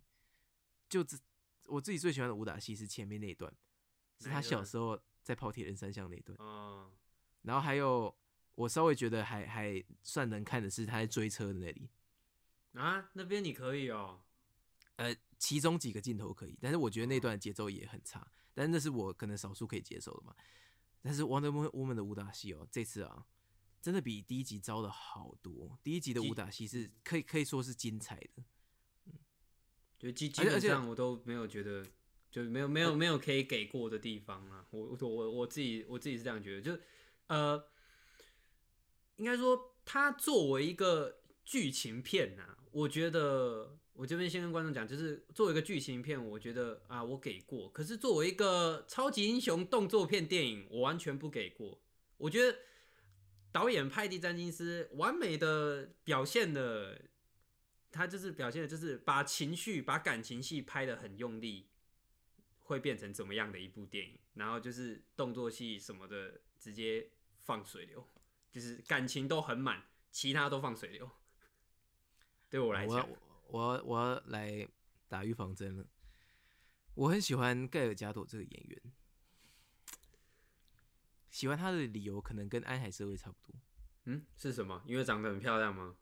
[0.87, 1.17] 就只
[1.65, 3.51] 我自己最喜欢的武打戏是前面那一段，
[4.19, 6.37] 是他小时候在跑铁人三项那一段。
[6.37, 6.91] 哦，
[7.41, 8.15] 然后还有
[8.53, 11.89] 我稍微觉得还还算能看的是他在追车的那里，
[12.73, 14.21] 啊，那边你可以哦。
[15.01, 20.35] 呃，其中几个镜头可以，但是我觉得那段节奏也很差，但是那是我可能少数可以接受的嘛。
[21.01, 23.25] 但是 Wonder Woman 的武打戏哦，这次啊，
[23.81, 25.79] 真的比第一集糟了好多。
[25.81, 28.43] 第一集的武打戏是可以可以说是精彩的，
[29.07, 29.13] 嗯
[29.97, 31.83] 就基基本上我都没有觉得，
[32.29, 34.67] 就没有没有没有可以给过的地方啊。
[34.69, 36.83] 我我我我自己我自己是这样觉得，就
[37.27, 37.67] 呃，
[39.15, 51.81] 应该说它作为一个剧情片呐、我觉得我这边先跟观众讲，就是作为一个剧情片，我觉得啊我给过，可是作为一个超级英雄动作片电影，我完全不给过。
[52.17, 52.59] 我觉得
[53.51, 57.01] 导演派蒂詹金斯完美的表现的。
[57.93, 61.67] 他就是表现的，就是把情绪、把感情戏拍的很用力，
[62.59, 64.17] 会变成怎么样的一部电影？
[64.35, 67.09] 然后就是动作戏什么的，直接
[67.41, 68.07] 放水流，
[68.49, 71.11] 就是感情都很满，其他都放水流。
[72.49, 73.05] 对我来讲，
[73.51, 74.67] 我要我要来
[75.07, 75.85] 打预防针了。
[76.95, 78.81] 我很喜欢盖尔加朵这个演员，
[81.29, 83.59] 喜欢他的理由可能跟安海社会差不多。
[84.05, 84.81] 嗯，是什么？
[84.85, 85.95] 因为长得很漂亮吗？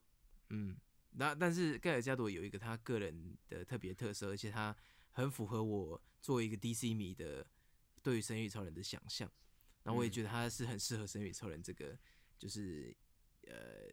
[0.49, 0.77] 嗯，
[1.11, 4.75] 那但是盖尔加朵有一个他个人的特别特色，而且他
[5.11, 7.45] 很符合我作为一个 DC 迷的
[8.01, 9.29] 对于神与超人的想象。
[9.83, 11.97] 然后我也嗯觉得他是很适合神与超人这个，
[12.37, 12.95] 就是
[13.47, 13.87] 呃，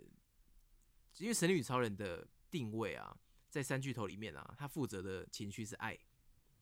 [1.18, 3.16] 因为神与超人的定位啊，
[3.56, 5.98] 在三巨头里面啊，他负责的情绪是爱，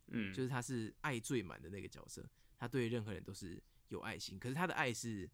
[0.06, 2.24] 嗯，就是他是爱最满的那个角色，
[2.56, 5.28] 他对任何人都是有爱心，可是他的爱是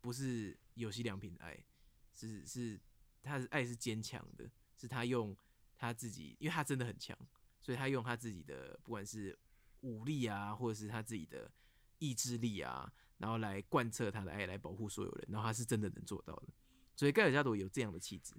[0.00, 1.56] 不是有机良品的爱？
[2.16, 2.80] 是是
[3.22, 5.36] 他的爱是坚强的，是他用
[5.76, 7.16] 他自己，因为他真的很强，
[7.62, 9.38] 所以他用他自己的不管是
[9.82, 11.48] 武力啊，或者是他自己的
[12.00, 16.48] 意志力啊，然后来贯彻他的爱，来保护所有人，然后他是真的能做到的。
[16.96, 18.34] 所以盖尔加朵有这样的气质。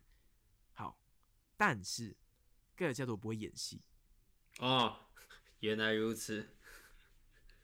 [0.74, 1.00] 好，
[1.56, 2.14] 但是
[2.76, 3.82] 盖尔加朵不会演戏，
[4.60, 4.98] 哦，
[5.62, 6.48] 原来如此。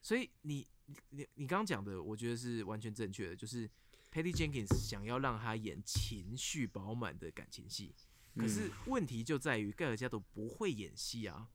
[0.02, 3.70] 所以你你你你刚刚讲的，我觉得是完全正确的，就是
[4.12, 7.94] Patty Jenkins 想要让他演情绪饱满的感情戏，
[8.36, 11.50] 可是嗯问题就在于盖尔加朵不会演戏啊，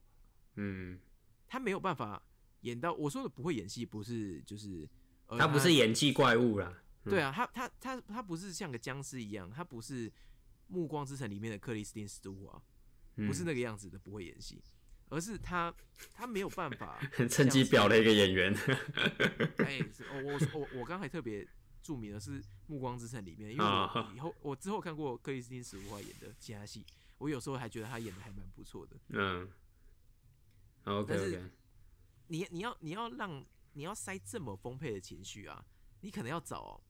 [0.54, 1.00] 嗯，
[1.48, 2.22] 他没有办法
[2.60, 4.88] 演到我说的不会演戏，不是就是、
[5.26, 6.82] 呃、他不是演技怪物啦。
[7.04, 10.10] 对啊，他他他他不是像个僵尸一样，他不是
[10.66, 12.60] 《暮光之城》里面的克里斯汀·史都华，
[13.16, 14.62] 不是嗯那个样子的不会演戏，
[15.08, 15.72] 而是他
[16.12, 17.00] 他没有办法
[17.30, 18.54] 趁机表了一个演员。
[19.58, 19.80] 哎、
[20.24, 21.46] 我我我刚才特别
[21.82, 26.84] 注明的是《暮光之城》里面，因为我啊以后我之后看过克里斯汀·史都华演的其他戏，
[27.18, 28.96] 我有时候还觉得他演的还蛮不错的。
[29.08, 29.48] 嗯
[30.84, 31.42] ，OK OK，
[32.28, 35.64] 你你要你要让你要塞这么丰沛的情绪啊，
[36.00, 36.80] 你可能要找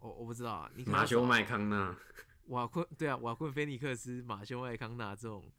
[0.00, 1.96] 我我不知道啊，马修麦康纳。
[2.48, 5.50] 瓦昆对啊，瓦昆菲尼克斯、马修麦康纳这种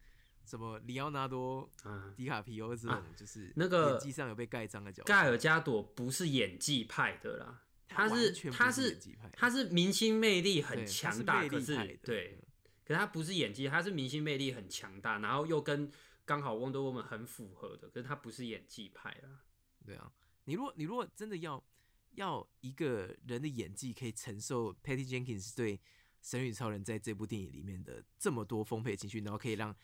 [0.45, 8.99] 什么里奥纳多、啊，迪卡皮欧这种，就是那个演技上有被盖章的角色，盖尔加朵不是演技派的啦，他是他是
[9.33, 12.39] 他是明星魅力很强大，可是对，
[12.83, 15.91] 可是他不是演技，他是明星魅力很强大，然后又跟
[16.25, 19.41] 刚好 Wonder Woman 很符合的，可是他不是演技派啦。
[19.85, 20.11] 对啊，
[20.45, 21.63] 你如果你如果真的要
[22.15, 25.79] 要一个人的演技可以承受 Patty Jenkins 对
[26.21, 29.75] 神与超人在这部电影里面的这么多丰沛情绪，然后可以让，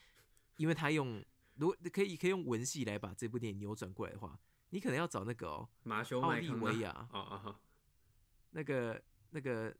[0.58, 1.24] 因为他用
[1.56, 4.38] 如果可以可以用文戏来把这部电影扭转过来的话，
[4.70, 7.60] 你可能要找那个哦，马修奥利维亚哦哦
[8.52, 9.76] 那个那个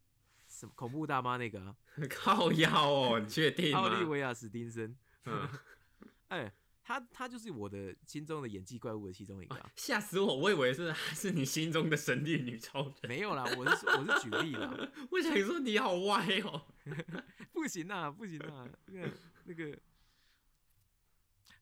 [0.46, 1.74] 什么恐怖大妈那个、
[2.08, 4.04] 靠腰哦，你确定奥利？
[4.04, 5.48] 维亚史丁森，嗯，
[6.28, 6.52] 哎、
[6.86, 9.70] 他他就是我的心中的演技怪物的其中一个、啊。
[9.74, 10.36] 吓死我！
[10.36, 12.94] 我以为是是你心中的神力女超人。
[13.08, 14.72] 没有啦，我是说我是举例啦，
[15.10, 16.64] 我想说你好歪哦。
[17.52, 19.12] 不行啊，不行啊，那个
[19.46, 19.76] 那个，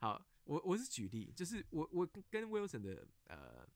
[0.00, 3.66] 好，我我是举例，就是我我跟跟 Wilson 的呃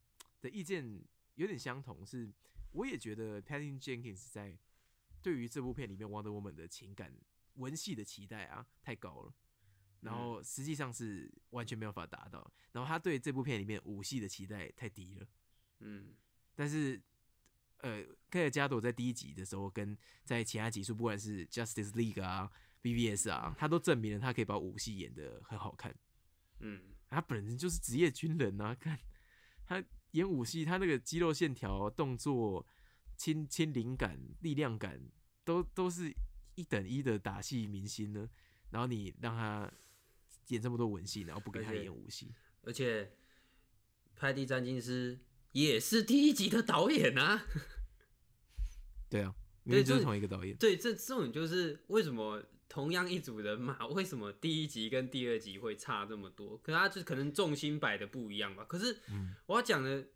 [0.42, 1.02] 的意见
[1.36, 2.30] 有点相同，是
[2.72, 4.58] 我也觉得 Patty Jenkins 在
[5.22, 7.10] 对于这部片里面 Wonder Woman 的情感
[7.54, 9.32] 文戏的期待啊太高了，
[10.00, 15.26] 然后实际上是完全没有办法达到，然后他对这部片里面武戏的期待太低了。
[15.80, 16.14] 嗯
[16.54, 17.00] 但是，
[17.78, 22.50] 呃，盖尔加朵在第一集的时候，跟在其他集数，不管是 Justice League 啊、
[22.82, 25.94] BVS 啊，他都证明了他可以把武戏演得很好看。
[26.58, 28.98] 嗯，他本人就是职业军人啊，看
[29.64, 32.66] 他演武戏，他那个肌肉线条、动作、
[33.16, 35.00] 亲亲灵感、力量感，
[35.44, 36.12] 都都是
[36.56, 38.28] 一等一的打戏明星呢。
[38.70, 39.70] 然后你让他
[40.48, 42.32] 演这么多文戏，然后不给他演武戏，
[42.62, 43.12] 而且
[44.16, 45.18] 派蒂詹金斯
[45.52, 47.46] 也是第一集的导演啊。
[49.10, 49.34] 对啊，
[49.64, 50.56] 明对明就是同一个导演。
[50.56, 56.56] 对，这这种就是为什么同样一组人马，为什么第一集跟第二集会差这么多？
[56.58, 58.64] 可他就可能重心摆的不一样吧。
[58.64, 60.06] 可是嗯我要讲的，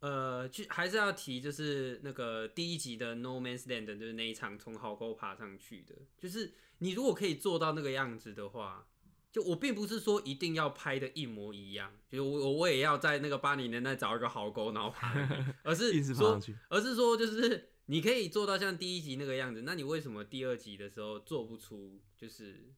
[0.00, 8.86] 呃，就还是要提，就是那个第一集的 No Man's Land，就是那一场从壕沟爬上去的，就是你如果可以做到那个样子的话。
[9.32, 15.12] 就我并不是说一定要拍的一模一样，就是我我也要在那个八零年代找一个壕沟然后爬
[15.64, 21.98] 而是说而是说，就是你可以做到像第一集那个样子，那你为什么第二集的时候做不出？
[22.14, 22.72] 就是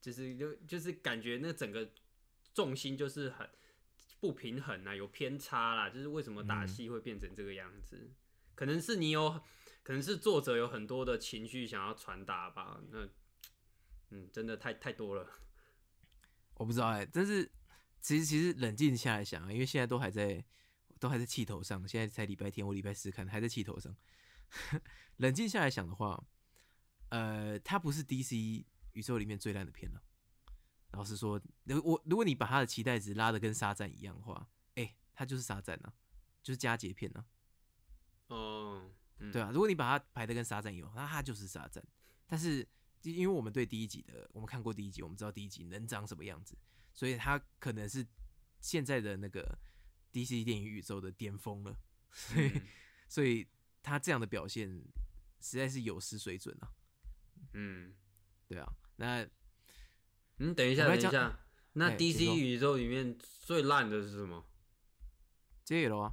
[0.00, 1.90] 就是就就是感觉那整个
[2.54, 3.46] 重心就是很
[4.18, 5.90] 不平衡啊，有偏差啦。
[5.90, 8.10] 就是为什么打嗯戏会变成这个样子？
[8.54, 9.40] 可能是你有，
[9.82, 12.80] 可能是作者有很多的情绪想要传达吧。
[12.90, 13.06] 那
[14.10, 15.30] 嗯，真的太太多了。
[16.60, 17.50] 我不知道哎、但是
[18.02, 20.44] 其实其实冷静下来想啊，因为现在都还在
[20.98, 23.96] 都还在气头上，现在才礼拜天，我礼拜四看还在气头上。
[25.16, 26.22] 冷静下来想的话，
[27.08, 30.02] 呃，它不是 DC 宇宙里面最烂的片了。
[30.90, 35.94] 老实说，如我如果你把它的期待值拉的跟沙赞一样的话，哎、它就是沙赞啊，
[36.42, 37.24] 就是佳节片啊，
[38.26, 41.82] 哦，嗯对啊，如果你把它排的跟沙赞一样，那它就是沙赞。
[42.26, 42.68] 但是
[43.02, 46.56] 因为我们对第一集的，我们看过第一集，我们知道第一集能长什么样子，
[46.92, 48.06] 所以它可能是
[48.60, 49.58] 现在的那个
[50.12, 51.76] DC 电影宇宙的巅峰了，
[52.10, 52.62] 所以、嗯。
[53.08, 53.48] 所以
[53.82, 54.68] 他这样的表现
[55.40, 56.70] 实在是有失水准啊，
[57.54, 57.94] 嗯。
[58.46, 59.26] 对啊，那
[60.38, 61.40] 嗯，等一下，来讲等一下，
[61.72, 64.44] 那哎请 DC 宇宙里面最烂的是什么？
[65.64, 66.12] 这了啊，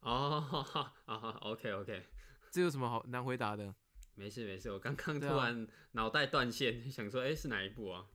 [0.00, 2.06] 哦，哈哈啊，OK OK，
[2.50, 3.74] 这有什么好难回答的？
[4.20, 8.06] 没事没事，我刚刚突然脑袋断线，想说，哎、是哪一部啊？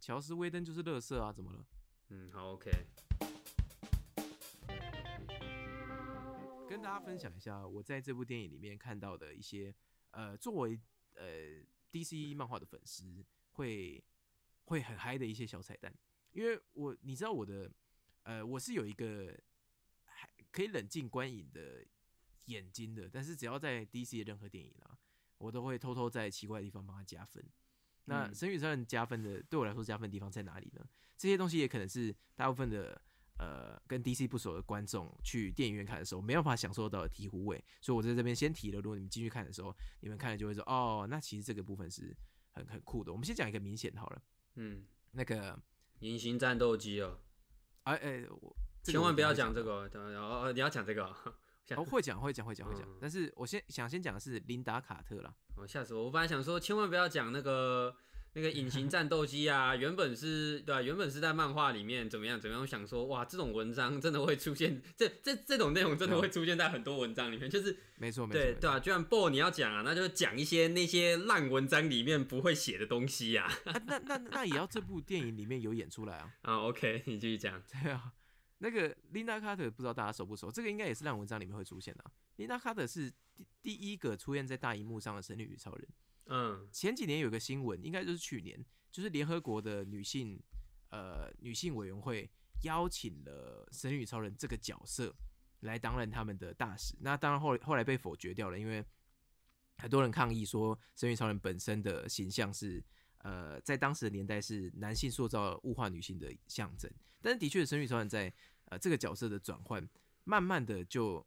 [0.00, 1.66] 乔斯威登就是乐色啊，怎么了？
[2.08, 2.70] 嗯，好 OK，
[6.66, 9.74] 跟大家分享一下我在这部电影里面看到的一些
[10.12, 10.80] 呃，作为
[11.16, 14.02] 呃 DC 漫画的粉丝会
[14.64, 15.94] 会很嗨的一些小彩蛋，
[16.32, 17.70] 因为我你知道我的
[18.22, 19.38] 呃，我是有一个
[20.04, 21.84] 还可以冷静观影的
[22.46, 24.98] 眼睛的，但是只要在 DC 的任何电影啊，
[25.40, 27.44] 我都会偷偷在奇怪的地方帮他加分。
[28.04, 30.84] 那嗯神与超人加分的，对我来说加分的地方在哪里呢？
[31.16, 33.00] 这些东西也可能是大部分的
[33.38, 38.80] 呃跟 DC 不熟的观众去电影院看的时候没办法享受到的醍醐味，所以我在这边先提了。
[38.80, 42.16] 如果你们进去看的时候，你们看了就会说，哦，那其实这个部分是
[42.52, 43.12] 很很酷的。
[43.12, 44.22] 我们先讲一个明显好了，
[44.56, 45.58] 嗯，那个，
[46.00, 47.18] 隐形战斗机哦，
[47.84, 48.26] 哎、哎、
[48.82, 51.34] 千万不要讲这个哦，等哦哦，你要讲这个哦，
[51.78, 52.82] 哦，会讲会讲会讲会讲。
[52.88, 56.04] 嗯，但是我先想先讲的是琳达卡特啦，哦吓死我！
[56.04, 57.94] 我本来想说，千万不要讲那个
[58.34, 68.52] 那个隐形战斗机啊，原本是对吧、原本是在漫画里面怎么样怎么样，我想说哇，这种文章真的会出现，这这这种内容真的会出现在很多文章里面，就是没错没错，没错。
[68.52, 76.58] 对对啊，居然 BO 你要讲啊，那就讲一些那些烂文章里面不会写的东西呀、啊那那那也要这部电影里面有演出来啊， 啊。
[76.68, 77.60] OK，你继续讲。
[77.82, 78.12] 对啊，
[78.62, 80.50] 那个琳达卡特不知道大家熟不熟？
[80.50, 82.12] 这个应该也是烂文章里面会出现的、啊。
[82.36, 85.88] 琳达卡特是第第一个出现在大荧幕上的神女与超人。
[86.26, 90.38] 嗯前几年有个新闻，应该就是去年，就是联合国的女性
[90.90, 92.30] 呃女性委员会
[92.64, 95.14] 邀请了神女与超人这个角色
[95.60, 96.94] 来担任他们的大使。
[97.00, 98.84] 那当然后后来被否决掉了，因为
[99.78, 102.84] 很多人抗议说神女超人本身的形象是
[103.18, 106.92] 呃在当时的年代是男性塑造物化女性的象征。
[107.22, 108.32] 但是的确，神女超人在
[108.70, 109.86] 呃这个角色的转换，
[110.24, 111.24] 慢慢的就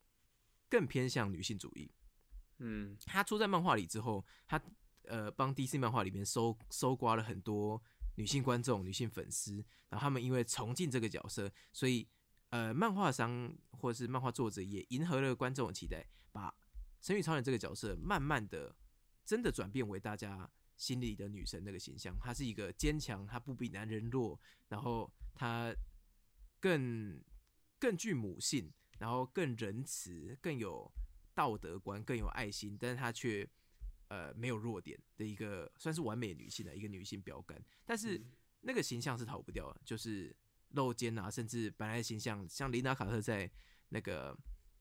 [0.68, 1.90] 更偏向女性主义。
[2.60, 4.62] 嗯他出在漫画里之后，他
[5.04, 7.82] 呃帮 DC 漫画里面搜搜刮了很多
[8.16, 9.56] 女性观众、女性粉丝，
[9.90, 12.08] 然后他们因为崇敬这个角色，所以
[12.50, 16.54] 呃漫画商或者是漫画作者也迎合了观众的期待，把
[17.02, 18.74] 神与超人这个角色慢慢的
[19.26, 22.16] 真的转变为大家心里的女神那个形象。
[22.22, 24.40] 她是一个坚强，她不比男人弱，
[24.70, 25.76] 然后她
[26.62, 27.22] 更
[27.84, 30.90] 更具母性，然后更仁慈，更有
[31.34, 33.46] 道德观，更有爱心，但是她却
[34.08, 37.62] 呃没有弱点的一个算是完美女性的一个女性标杆。
[37.84, 38.26] 但是
[38.62, 40.34] 那个形象是逃不掉的，就是
[40.70, 43.52] 露肩啊，甚至本来的形象，像琳达卡特在
[43.90, 44.34] 那个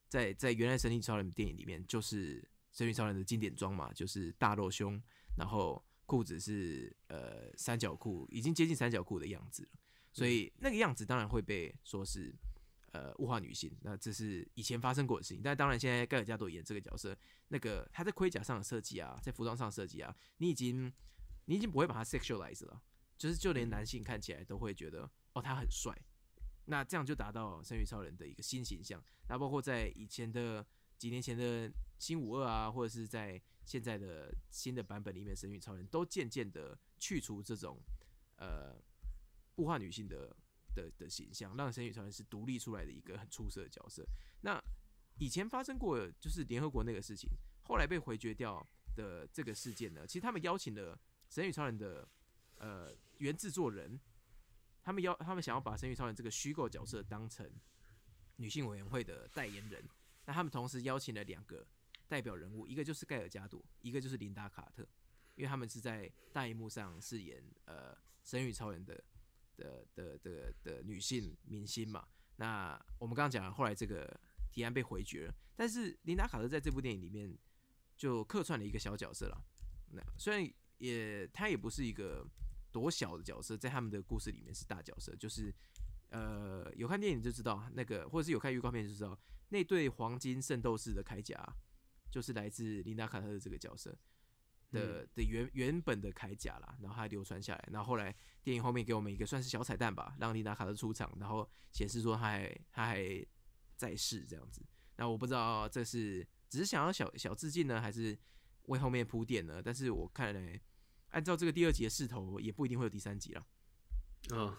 [0.06, 5.02] 在在原来神力超人电影里面，就是神力超人的经典装嘛，就是大露胸，
[5.36, 9.70] 然后裤子是呃三角裤，已经接近三角裤的样子了。
[10.12, 12.32] 所以那个样子当然会被说是
[12.92, 15.42] 呃物化女性，那这是以前发生过的事情。
[15.42, 17.14] 但当然现在盖尔加朵演这个角色，
[17.48, 20.92] 那个他在盔甲上的设计啊，在服装上的设计啊，你已经
[21.46, 22.80] 你已经不会把它 sexualize 了，
[23.18, 25.96] 就是就连男性看起来都会觉得哦他很帅。
[26.66, 29.02] 那这样就达到神与超人的一个新形象。
[29.28, 30.64] 那包括在以前的
[30.96, 37.80] 几年前的新五二啊，或者是在现在的新的版本里面，神域超人都渐渐的去除这种
[38.36, 38.76] 呃
[39.56, 40.36] 物化女性的
[40.74, 44.04] 的的形象，让神与超人是独立出来的一个很出色的角色。
[44.42, 44.60] 那
[45.18, 47.30] 以前发生过就是联合国那个事情，
[47.64, 48.66] 后来被回绝掉
[48.96, 50.98] 的这个事件呢，其实他们邀请了
[51.28, 52.08] 神与超人的
[52.56, 54.00] 呃原制作人，
[54.82, 57.48] 他们邀他们想要把神与超人这个虚构角色当成
[58.36, 59.86] 女性委员会的代言人，
[60.24, 61.66] 那他们同时邀请了两个
[62.08, 64.82] 代表人物，一个就是盖尔加朵，一个就是琳达卡特，
[65.36, 69.02] 因为他们是在大荧幕上饰演呃神与超人的
[69.56, 72.06] 的的的的女性明星嘛。
[72.36, 77.36] 那我们刚刚讲了，后来这个提案被回绝了，但是琳达卡特在这部电影里面
[77.96, 79.44] 就客串了一个小角色了。
[79.90, 82.26] 那虽然也他也不是一个
[82.72, 85.54] 多小的角色，在他们的故事里面是大角色，就是
[86.08, 89.16] 呃有看电影就知道那个，或者是有看预告片就知道
[89.50, 91.46] 那对黄金圣斗士的铠甲
[92.10, 93.96] 就是来自琳达卡特的这个角色
[94.72, 103.24] 的、的原原本的铠甲啦，然后它流传下来，然后后来电影后面给我们一个算是小彩蛋吧，让琳达卡特出场，然后显示说他还他还
[103.76, 104.64] 在世这样子。
[104.96, 108.18] 那我不知道这是只是想要小小致敬呢，还是
[108.66, 109.60] 为后面铺垫呢？
[109.62, 110.60] 但是我看来，
[111.10, 113.46] 按照这个第二集的势头，也不一定会有第三集了。
[114.30, 114.56] 哦，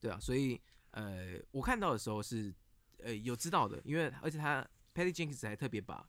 [0.00, 0.60] 对啊，所以
[0.92, 2.54] 呃，我看到的时候是
[2.98, 6.08] 呃有知道的，因为而且他 Patty Jenkins 还特别把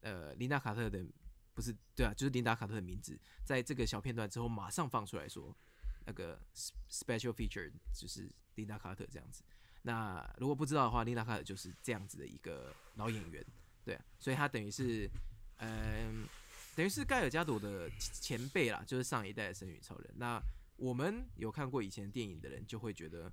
[0.00, 1.04] 呃琳达卡特的
[1.56, 5.56] 不是对啊，就是琳达卡特的名字，在这个小片段之后马上放出来说，
[6.04, 6.38] 那个
[6.90, 9.42] special feature 就是琳达卡特这样子。
[9.80, 13.42] 那如果不知道的话，琳达卡特就是这样子的一个老演员，
[13.84, 15.08] 对、所以他等于是
[15.60, 16.28] 嗯、
[16.74, 20.14] 等于是盖尔加朵的前辈啦，就是上一代的神与超人。
[20.16, 20.38] 那
[20.76, 23.32] 我们有看过以前电影的人就会觉得，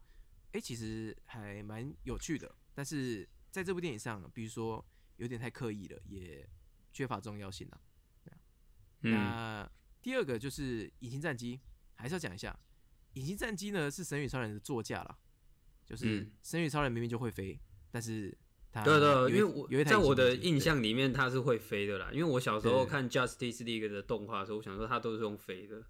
[0.54, 2.56] 哎、其实还蛮有趣的。
[2.74, 4.84] 但是在这部电影上，比如说
[5.18, 6.48] 有点太刻意了，也
[6.94, 7.82] 缺乏重要性了。
[9.04, 9.12] 嗯。
[9.12, 11.60] 那第二个就是隐形战机，
[11.96, 12.58] 还是要讲一下，
[13.14, 15.18] 隐形战机呢是神与超人的座驾啦，
[15.86, 16.32] 就是嗯。
[16.42, 17.60] 神与超人明明就会飞，
[17.92, 18.38] 但是
[18.72, 25.86] 他对对，因为我在我的印象里面它是会飞的啦，因为我小时候看 Justice League 的动画的时候，我想说它都是用飞的。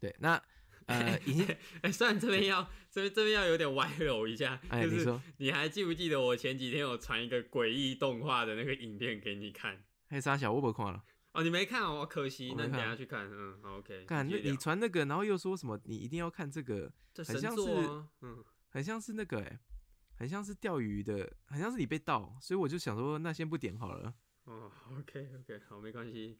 [0.00, 0.42] 对，那
[0.86, 5.22] 呃 隐形哎，虽然这边要这边这边要有点歪楼一下，哎，就是你说。
[5.36, 9.84] 你还记不记得我前几天有传一个诡异动画的那个影片给你看？
[10.08, 11.04] 黑沙小我不看了，
[11.36, 13.30] 哦，你没看哦，可惜，那你等下去看。
[13.30, 14.06] 嗯好，OK。
[14.06, 19.60] 看那你传那个，然后又说什么你一定要看这个，很像是啊，嗯，很像是那个哎、
[20.14, 24.14] 很像是钓鱼的，很像是你被盗，所以我就想说那先不点好了。
[24.44, 26.38] 哦，OK OK，好，没关系。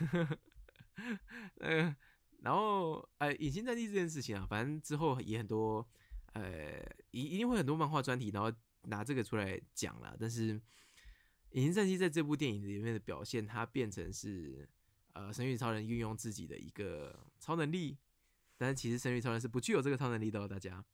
[1.60, 1.94] 呃，
[2.40, 5.88] 然后呃，隐形战地这件事情啊，反正之后也很多，
[6.32, 8.50] 呃，一一定会很多漫画专题，然后
[8.88, 10.16] 拿这个出来讲啦。
[10.18, 10.60] 但是
[11.52, 14.68] 隐形战机在这部电影里面的表现，它变成是
[15.14, 17.96] 呃，神域超人运用自己的一个超能力，
[18.58, 20.84] 但是其实神域超人是不具有这个超能力的、哦，大家。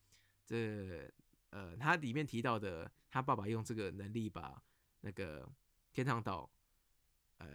[0.46, 1.10] 这
[1.50, 4.62] 呃，他里面提到的，他爸爸用这个能力把
[5.00, 5.48] 那个
[5.92, 6.48] 天堂岛
[7.38, 7.48] 呃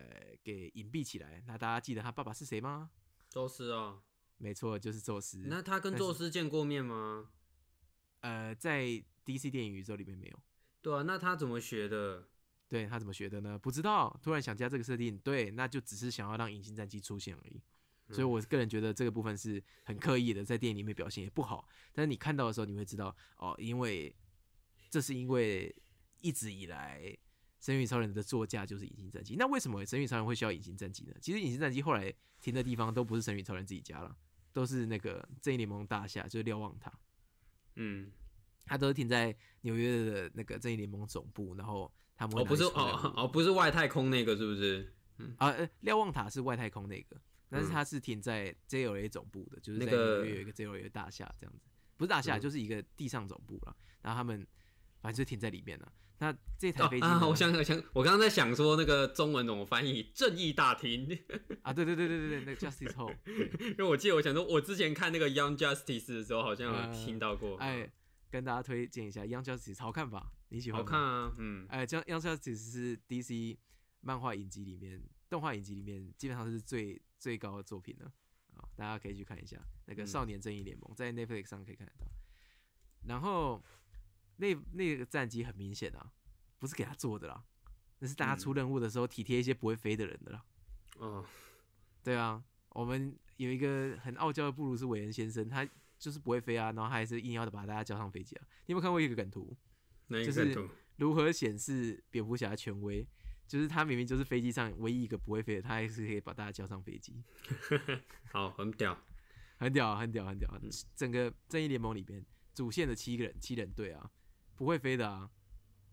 [0.43, 1.41] 给隐蔽起来。
[1.47, 2.91] 那大家记得他爸爸是谁吗？
[3.29, 4.01] 宙斯哦，
[4.37, 5.45] 没错，就是宙斯。
[5.47, 7.29] 那他跟宙斯见过面吗？
[8.21, 8.83] 呃，在
[9.25, 10.39] DC 电影宇宙里面没有。
[10.81, 12.27] 对啊，那他怎么学的？
[12.69, 13.57] 对他怎么学的呢？
[13.57, 17.61] 不知道，突然想加这个设定，对，那就只是想要让隐形战机出现而已。
[18.09, 21.67] 所以我个人觉得这个部分是很刻意的，在电影里面表现也不好。
[21.91, 24.15] 但是你看到的时候，你会知道哦，因为
[24.89, 25.75] 这是因为
[26.21, 27.01] 一直以来
[27.59, 29.35] 《神与超人》的座驾就是隐形战机。
[29.37, 31.13] 那为什么《神与超人》会需要隐形战机呢？
[31.19, 34.15] 其实隐形战机后来停的地方都不是神与超人自己家了，
[34.53, 36.91] 都是那个正义联盟大厦，就是瞭望塔。
[37.75, 38.09] 嗯，
[38.65, 44.93] 它都是停在纽约的那个正义联盟总部，然后他们会哦，不是哦哦，不是外太空那个是不是？
[45.19, 47.15] 嗯啊，呃，瞭望塔是外太空那个，
[47.49, 51.61] 但是嗯它是停在 JLA 总部的，就是在那个纽约有一个 JLA 大厦这样子，
[51.95, 53.75] 不是大厦，嗯就是一个地上总部了。
[54.01, 54.45] 然后他们
[55.01, 55.91] 反正就停在里面了。
[56.19, 61.07] 那这台哦飞机我想想想，我刚刚在想说那个中文怎么翻译“正义大厅”，
[61.61, 67.55] 啊，对对对对对对，那个 Justice Hall， 对因为我记得我想说，我之前看那个《Young Justice》的时候，好像有呃听到过。
[67.57, 67.87] 哎，
[68.31, 70.31] 跟大家推荐一下《Young Justice》，好看吧？
[70.49, 70.79] 你喜欢？
[70.81, 73.57] 好看啊，嗯，哎，这样《Young Justice》是 DC
[74.01, 78.11] 漫画影集里面、动画影集里面基本上是最最高的作品了
[78.55, 82.07] 啊，大家可以去看一下那个《嗯少年正义联盟》在 Netflix 上可以看得到。
[83.05, 83.63] 然后
[84.37, 86.11] 那那个战机很明显啊，
[86.59, 87.43] 不是给他做的啦，
[87.99, 90.45] 那是大家嗯出任务的时候体贴一些不会飞的人的啦。
[90.99, 91.23] 嗯，
[92.03, 95.67] 对啊，我们有一个很傲娇的布鲁斯韦恩先生，他
[95.99, 98.47] 就是不会飞啊，然后他还是硬要的把大家叫上飞机啊。
[98.65, 99.55] 你有没有看过一个梗图？
[100.07, 103.07] 那就是，如何显示蝙蝠侠的权威？
[103.47, 107.23] 就是他明明就是飞机上唯一一个不会飞的，他还是可以把大家叫上飞机，
[108.29, 109.01] 好，很屌，
[109.57, 110.59] 很屌啊，很屌，很屌
[110.95, 114.11] 整个正义联盟里边主线的七个人七人队啊，
[114.57, 115.29] 不会飞的啊，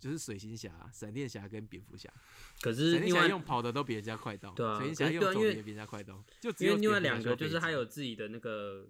[0.01, 2.13] 就是水行侠、闪电侠跟蝙蝠侠。
[2.61, 8.89] 可闪电侠用跑的都比人家快到，对啊水行侠用走的也比人家快到，就只有因为另外两个就是他有自己的那个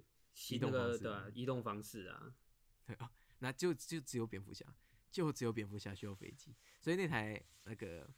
[0.50, 2.32] 移动那方式对啊移动方式啊，
[2.86, 3.10] 对啊，
[3.40, 4.64] 那就就只有蝙蝠侠，
[5.14, 8.10] 就只有蝙蝠侠需要飞机，所以那台那个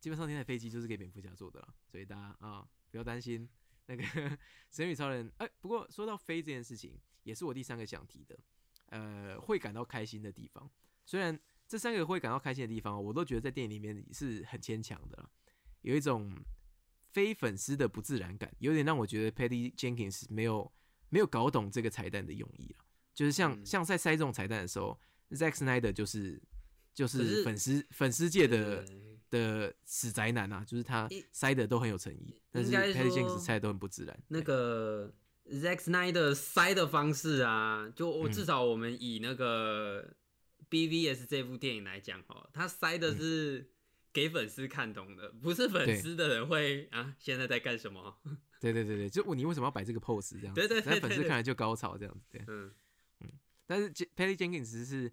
[0.00, 3.48] 基本上那台飞机就是给蝙蝠侠做的了，所以大家啊不要担心
[3.86, 4.02] 那个
[4.68, 5.32] 神与超人。
[5.36, 8.36] 哎、不过说到飞这件事情，也是我第三个想提的，
[8.86, 10.68] 呃，会感到开心的地方。
[11.06, 11.38] 虽然
[11.68, 15.30] 这三个会感到开心的地方，我都觉得在电影里面是很牵强的啦，
[15.82, 16.36] 有一种
[17.12, 20.72] 非粉丝的不自然感，有点让我觉得 Patty Jenkins 没有
[21.10, 22.84] 没有搞懂这个彩蛋的用意了。
[23.14, 24.98] 就是像、嗯像在塞这种彩蛋的时候
[25.32, 26.40] ，Zack Snyder 就是
[26.94, 28.84] 就是是粉丝粉丝界的
[29.30, 34.18] 的死宅男啊，就是他塞的都很有诚意，但是应该 Patty 说 Jenkins 塞的都很不自然。
[34.28, 35.12] 那个
[35.50, 40.14] Zack Snyder 塞的方式啊，就我嗯至少我们以那个
[40.70, 43.70] BVS 这部电影来讲哦，他塞的是
[44.12, 48.18] 给粉丝看懂的，不是粉丝的人会啊现在在干什么？
[48.60, 50.60] 对对对对，就你为什么要摆这个 pose 这样子？
[50.60, 52.20] 对对对那粉丝看来就高潮这样子。
[52.30, 52.70] 对，嗯，
[53.72, 55.10] 但是 Patty Jenkins 是，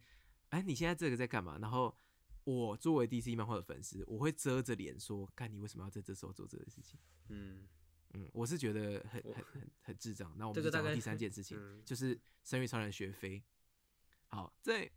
[0.49, 1.57] 哎，你现在这个在干嘛？
[1.59, 1.95] 然后
[2.43, 6.99] 我作为 DC 漫画的粉丝，我会遮着脸说，看你为什么要在这时候做这个事情？
[7.29, 7.65] 嗯
[8.13, 10.35] 嗯，我是觉得很很很很智障。
[10.37, 13.41] 那我们就讲到第三件事情，嗯就是神与超人学飞。
[14.27, 14.91] 好，在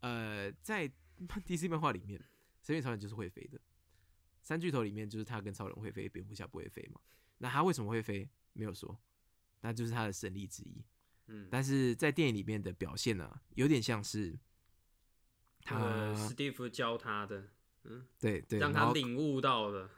[0.00, 0.88] 呃在
[1.18, 2.22] DC 漫画里面，
[2.62, 3.60] 神与超人就是会飞的。
[4.42, 7.00] 三巨头里面就是他跟超人会飞，蝙蝠侠不会飞嘛？
[7.38, 8.30] 那他为什么会飞？
[8.52, 8.98] 没有说，
[9.60, 10.84] 那就是他的神力之一。
[11.32, 14.38] 嗯，但是在电影里面的表现呢、有点像是
[15.62, 17.48] 他、呃，史蒂夫教他的，
[17.84, 19.88] 嗯，对对，让他领悟到的，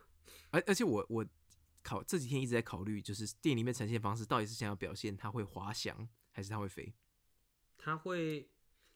[0.51, 1.27] 而而且我我
[1.83, 6.95] 考这几天一直在考虑，就是电影里面呈现方式到底是想要表现他会滑翔，还是他会飞？
[7.79, 8.49] 他会。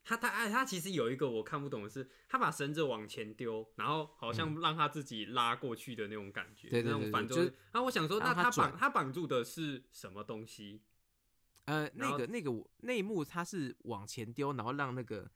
[0.09, 7.47] 他他哎，他其实有一个我看不懂的是，他把绳子往前丢，然后好像让他自己拉过去的那种感觉，嗯对对那种反作用。
[7.73, 10.81] 然后我想说，那他绑他绑住的是什么东西？
[11.67, 15.31] 呃，那个那个我那一幕他是往前丢，然后让那个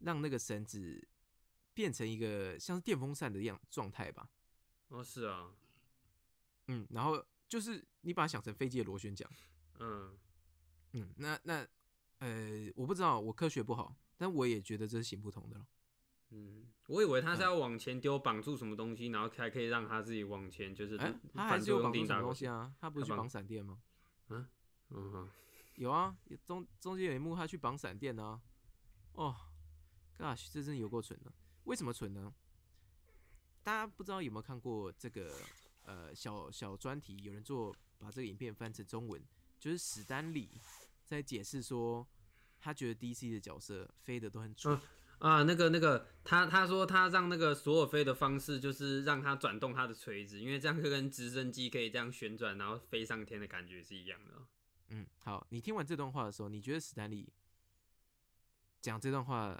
[0.00, 1.06] 让那个绳子
[1.72, 4.28] 变成一个像是电风扇的样状态吧。
[4.88, 5.50] 哦，是啊，
[6.68, 9.28] 嗯，然后就是你把它想成飞机的螺旋桨。
[9.78, 10.16] 嗯，
[10.92, 11.66] 嗯，那那
[12.18, 15.66] 呃，我不知道，我科学不好，但我也觉得这是行不通的了。
[16.30, 22.22] 嗯，我以为他是要往前丢，绑住什么东西，然后才可以让他自己往前，就是哎、他还是有绑住什么。
[22.22, 22.72] 东西啊？
[22.80, 23.78] 他不是去绑绑闪电吗？
[24.28, 24.48] 嗯
[24.88, 25.28] 哼，
[25.76, 28.40] 有啊，有中中间有一幕他去绑闪电啊。
[29.12, 29.34] 哦
[30.18, 31.32] ，gosh，这真的有够蠢的。
[31.64, 32.32] 为什么蠢呢？
[33.62, 35.34] 大家不知道有没有看过这个
[35.84, 39.22] 呃小小专题，有人做把这个影片翻成中文，
[39.58, 40.60] 就是史丹利
[41.04, 42.06] 在解释说
[42.60, 44.78] 他觉得 DC 的角色飞的都很准。
[45.18, 54.46] 啊，那个那个，他他说他让那个索尔飞的方式就是让他转动他的锤子，因为这样就跟直升机可以这样旋转，然后飞上天的感觉是一样的。
[54.88, 57.32] 嗯，好，你听完这段话的时候，你觉得史丹利
[58.80, 59.58] 讲这段话，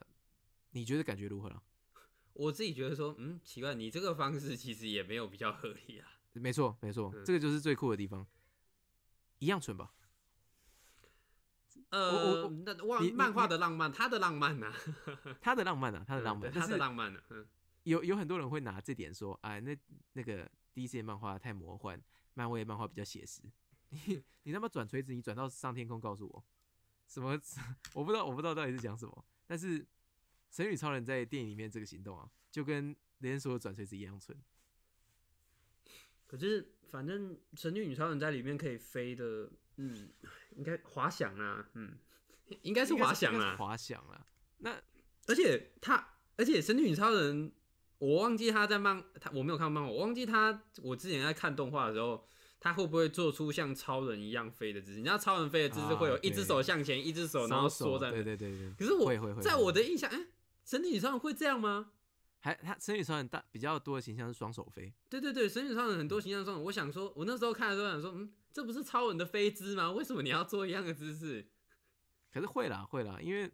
[0.70, 1.62] 你觉得感觉如何了？
[2.34, 6.08] 我自己觉得说，嗯，奇怪，你这个方式其实也没有比较合理啊。
[6.34, 8.26] 没错，没错，嗯这个就是最酷的地方，
[9.38, 9.92] 一样蠢吧？
[11.90, 14.74] 我呃我，那你你漫漫画的浪漫， 他的浪漫啊、
[15.40, 17.46] 他的浪漫啊，他他的浪漫，他的浪漫呢、嗯，
[17.84, 19.76] 有有很多人会拿这点说，哎，那
[20.14, 22.00] 那个 DC 漫画太魔幻，
[22.34, 23.42] 漫威的漫画比较写实。
[24.06, 26.44] 你 你他妈转锤子，你转到上天空告诉我
[27.06, 27.38] 什么？
[27.94, 29.24] 我不知道，我不知道到底是讲什么。
[29.46, 29.86] 但是
[30.50, 34.36] 神女超人在电影里面这个行动啊，就跟连说的转锤子一样蠢。
[36.26, 40.08] 可是反正神女女超人在里面可以飞的，嗯，
[40.56, 41.96] 应该滑翔啊，嗯，
[42.62, 44.26] 应该是滑翔啊滑翔啊。
[44.58, 44.82] 那
[45.26, 47.52] 而且他，而且神女女超人，
[47.98, 52.26] 我忘记他在漫，他我没有看漫画，我忘记他，我之前在看动画的时候，
[52.64, 54.96] 他会不会做出像超人一样飞的姿势？
[54.96, 58.72] 你知道超人飞的姿势啊会有一只手向前，一只手然后缩在，对对对对。
[58.72, 60.28] 可是我会会会在我的印象，哎、
[60.64, 61.90] 神女女超人会这样吗？
[62.40, 69.92] 还他神女超人大比较多的形象是双手飞，对对对，神女超人很多形象上，我想说，我那时候看的时候想说，嗯，这不是超人的飞姿吗？
[69.92, 71.46] 为什么你要做一样的姿势？
[72.32, 73.52] 可是会啦会啦，因为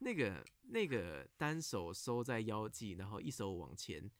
[0.00, 4.10] 那个那个单手收在腰际，然后一手往前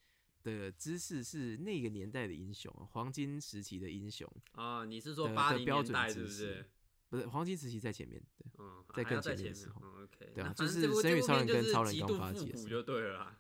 [0.43, 6.66] 的姿势是那个年代的英雄，黄金时期的英雄，啊，你是说的八零的标准年代是不姿势是？
[7.09, 13.38] 不是黄金时期在前面，对，嗯，在更前面的时候嗯，OK，对啊就是神与超人跟超人刚发迹的时候就对了啦。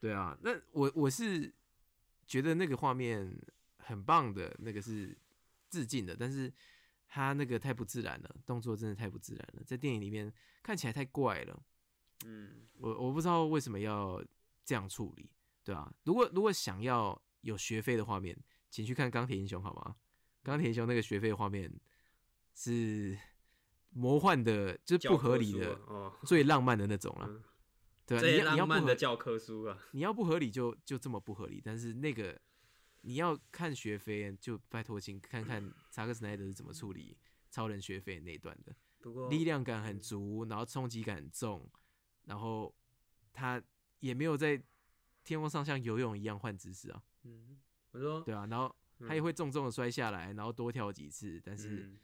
[0.00, 1.52] 对啊，那我我是
[2.26, 3.36] 觉得那个画面
[3.78, 5.16] 很棒的，那个是
[5.68, 6.52] 致敬的，但是
[7.08, 10.32] 他那个太不自然了，动作真的太不自然了，在电影里面
[10.62, 11.62] 看起来太怪了。
[12.24, 14.24] 嗯，我我不知道为什么要
[14.64, 15.28] 这样处理，
[15.68, 18.34] 对啊，如果如果想要有学费的画面，
[18.70, 19.96] 请去看钢铁英雄好吗？
[20.42, 21.70] 钢铁英雄那个学飞的画面
[22.54, 23.18] 是
[23.90, 27.44] 魔幻的，就是不合理的啊、哦，最浪漫的那种了，嗯
[28.06, 29.78] 对啊，最你要你要浪漫的教科书啊。
[29.90, 32.40] 你要不合理就就这么不合理，但是那个
[33.02, 37.14] 你要看学费，就拜托请看看查克·斯奈德是怎么处理
[37.50, 41.70] 超人学费那一段的，不过力量感很足，然后冲击感很重，
[42.24, 42.74] 然后
[43.34, 43.62] 他
[44.00, 44.62] 也没有在
[45.28, 47.60] 天空上像游泳一样换姿势啊，嗯，
[47.90, 48.74] 我说对啊，然后
[49.06, 51.98] 他也会重重的摔下来，然后多跳几次，但是嗯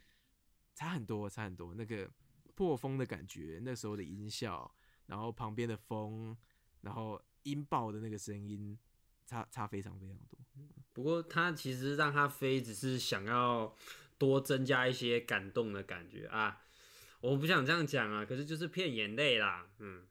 [0.74, 2.10] 差很多，差很多，那个
[2.54, 4.70] 破风的感觉，那时候的音效，
[5.06, 6.36] 然后旁边的风，
[6.82, 8.78] 然后音爆的那个声音，
[9.24, 10.38] 差差非常非常多。
[10.92, 13.74] 不过他其实让他飞，只是想要
[14.18, 16.60] 多增加一些感动的感觉啊。
[17.22, 20.06] 我不想这样讲啊，可是就是骗眼泪啦，嗯。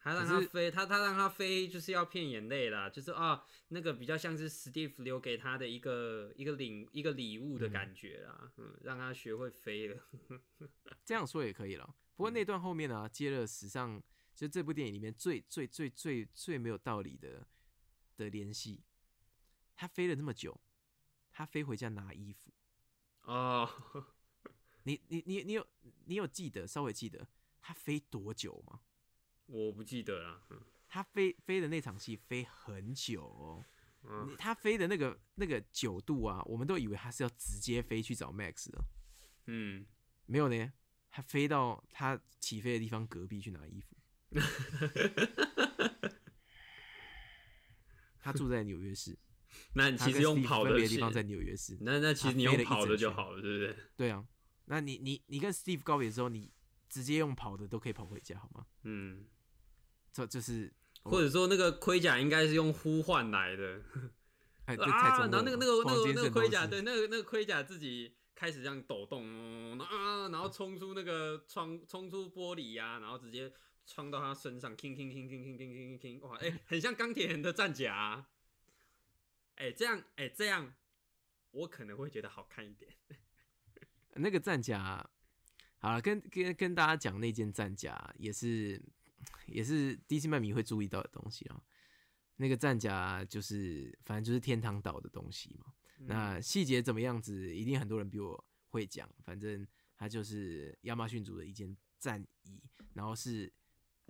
[0.00, 10.02] 他让他飞，他他让他飞就是要骗眼泪啦，就是啊，那个比较像是史蒂夫留给他的一个一个领一个礼物的嗯感觉啦，嗯，让他学会飞了。
[11.04, 11.94] 这样说也可以了。
[12.14, 14.02] 不过那段后面呢、接了史上
[14.34, 17.46] 就这部电影里面最最最最最没有道理的
[18.16, 18.82] 的联系。
[19.74, 20.60] 他飞了那么久，
[21.30, 22.52] 他飞回家拿衣服。
[23.22, 23.68] 哦，
[24.84, 25.66] 你你你你有
[26.06, 27.28] 你有记得稍微记得
[27.60, 28.80] 他飞多久吗？
[29.48, 33.62] 我不记得了，嗯他飞飞的那场戏飞很久哦。
[34.04, 38.78] 嗯他飞的那个那个九度啊，我们都以为他是要直接飞去找 Max 的，
[39.46, 39.84] 嗯，
[40.26, 40.72] 没有呢，
[41.10, 43.96] 他飞到他起飞的地方隔壁去拿衣服。
[48.20, 49.18] 他住在纽约市，
[49.74, 51.76] 那你其实用跑的别的地方在纽约市。
[51.80, 53.76] 那那其他实你用跑的就好了，对不对？
[53.96, 54.26] 对啊，
[54.66, 56.50] 那你你你跟 Steve 告别之后，你
[56.88, 58.66] 直接用跑的都可以跑回家，好吗？
[58.84, 59.26] 嗯，
[60.12, 63.80] 这就是或者说那个盔甲应该是用呼唤来的
[64.68, 64.76] 啊，
[65.30, 73.50] 然后那个那个那个那个盔甲，对，那个那个盔甲自己开始这样抖动，啊，然后冲出那个窗，冲出玻璃呀、然后直接
[73.86, 78.28] 穿到他身上，king king king king king king king king，哇，哎、很像钢铁人的战甲、啊，
[79.54, 80.74] 哎、这样，哎、这样，
[81.52, 82.92] 我可能会觉得好看一点。
[84.16, 85.08] 那个战甲，
[85.78, 88.82] 好了，跟跟跟大家讲那件战甲也是
[89.46, 91.62] 也是 DC 漫迷会注意到的东西啊。
[92.36, 95.72] 那个战甲就是反正就是天堂岛的东西嘛。
[96.00, 99.08] 那细节怎么样子，一定很多人比我会讲。
[99.24, 99.66] 反正
[99.96, 102.62] 它就是亚马逊族的一件战衣，
[102.94, 103.52] 然后是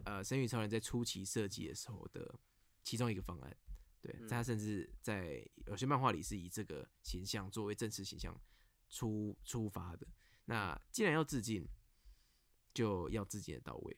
[0.04, 2.38] 呃神与超人在初期设计的时候的
[2.82, 3.56] 其中一个方案。
[4.02, 8.38] 对，嗯他甚至在有些漫画里是以这个形象作为正式形象
[8.90, 10.06] 出出发的。
[10.44, 11.66] 那既然要致敬，
[12.74, 13.96] 就要致敬的到位。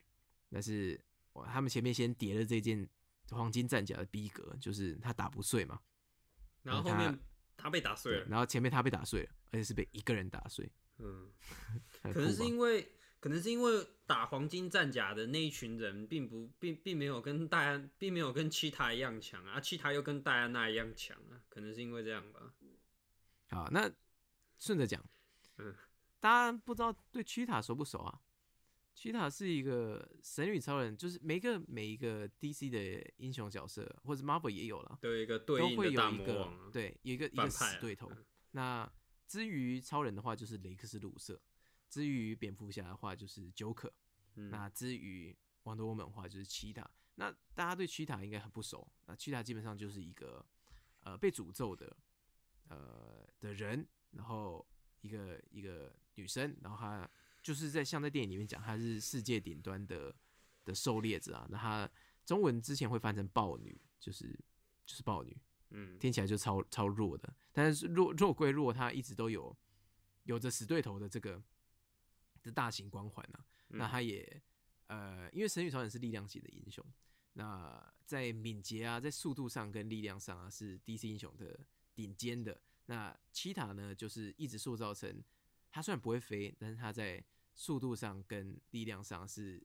[0.49, 1.05] 但是
[1.35, 2.89] 哇，他们前面先叠了这件
[3.31, 5.81] 黄金战甲的逼格，就是他打不碎嘛，
[6.63, 7.19] 然后后面
[7.57, 11.31] 他被打碎了，然后前面他被打碎了，而且是被一个人打碎，嗯，
[12.03, 22.55] 可能是因为可能是因为打黄金战甲的那一群人，并不并并没有跟戴安并没有跟七塔一样强啊，七塔又跟戴安娜一样强啊，可能是因为这样吧。
[23.51, 23.91] 好，那
[24.59, 25.05] 顺着讲，
[25.59, 25.75] 嗯
[26.19, 28.21] 大家不知道对曲塔熟不熟啊？
[29.01, 38.11] 曲塔是一个神女超人，就是每一个每一个 DC 的英雄角色，或者 Marvel 也有了，都有一个对都应的大会有一个魔王啊，对，有一个一个死对头。
[38.11, 38.93] 嗯那
[39.27, 41.35] 至于超人的话，就是雷克斯鲁瑟；
[41.89, 43.91] 至于蝙蝠侠的话，就是九可。
[44.35, 45.35] 嗯那至于
[45.65, 46.87] Wonder Woman 的话，就是奇塔。
[47.15, 48.87] 那大家对奇塔应该很不熟。
[49.07, 50.45] 那奇塔基本上就是一个
[51.05, 51.97] 呃被诅咒的
[52.69, 54.69] 呃的人，然后
[55.01, 57.11] 一个一个女生，然后她
[57.43, 60.15] 就是在像在电影里面讲，她是世界顶端的
[60.65, 61.47] 的狩猎者啊。
[61.51, 61.91] 那她
[62.25, 64.39] 中文之前会翻成豹女，就是
[64.87, 65.37] 就是豹女，
[65.71, 67.35] 嗯听起来就超超弱的。
[67.53, 69.57] 但是弱弱归弱，她一直都有
[70.25, 71.43] 有着死对头的这个
[72.43, 73.45] 的大型光环啊。
[73.69, 74.43] 那嗯他也
[74.89, 76.85] 呃，因为神与超人是力量型的英雄，
[77.35, 81.59] 那在敏捷啊，在速度上跟力量上啊，是 DC 英雄的
[81.95, 82.61] 顶尖的。
[82.87, 85.23] 那奇塔呢，就是一直塑造成
[85.71, 87.23] 他虽然不会飞，但是他在
[87.55, 89.63] 速度上跟力量上是，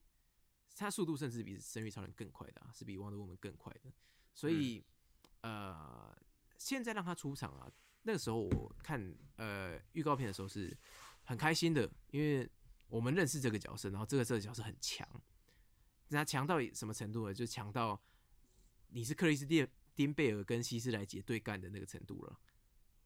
[0.76, 3.92] 他速度甚至比神与超人更快的、啊，是比 Wonder Woman 更快的。
[4.34, 4.84] 所以、
[5.42, 6.16] 呃，
[6.58, 7.72] 现在让他出场啊，
[8.04, 10.76] 那个时候我看呃预告片的时候是
[11.24, 12.50] 很开心的，因为
[12.88, 15.08] 我们认识这个角色，然后这个这个角色很强，
[16.10, 17.34] 那强到什么程度呢？
[17.34, 18.00] 就强到
[18.90, 22.40] 你是克里斯蒂丁贝尔跟希斯莱杰对干的那个程度了。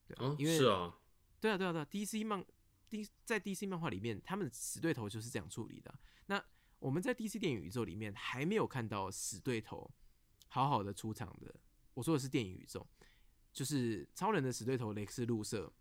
[0.05, 0.99] 对啊、哦因为是啊，
[1.39, 2.43] 对啊，对啊，对啊，DC 漫
[2.89, 5.99] D 在 DC 漫画里面，他们的死对头就是这样处理的啊。
[6.25, 6.43] 那
[6.79, 9.89] 我们在 DC 电影宇宙里面还没有看到死对头
[10.47, 11.53] 好好的出场的。
[11.93, 12.85] 我说的是电影宇宙，
[13.51, 15.71] 就是超人的死对头雷克斯路瑟，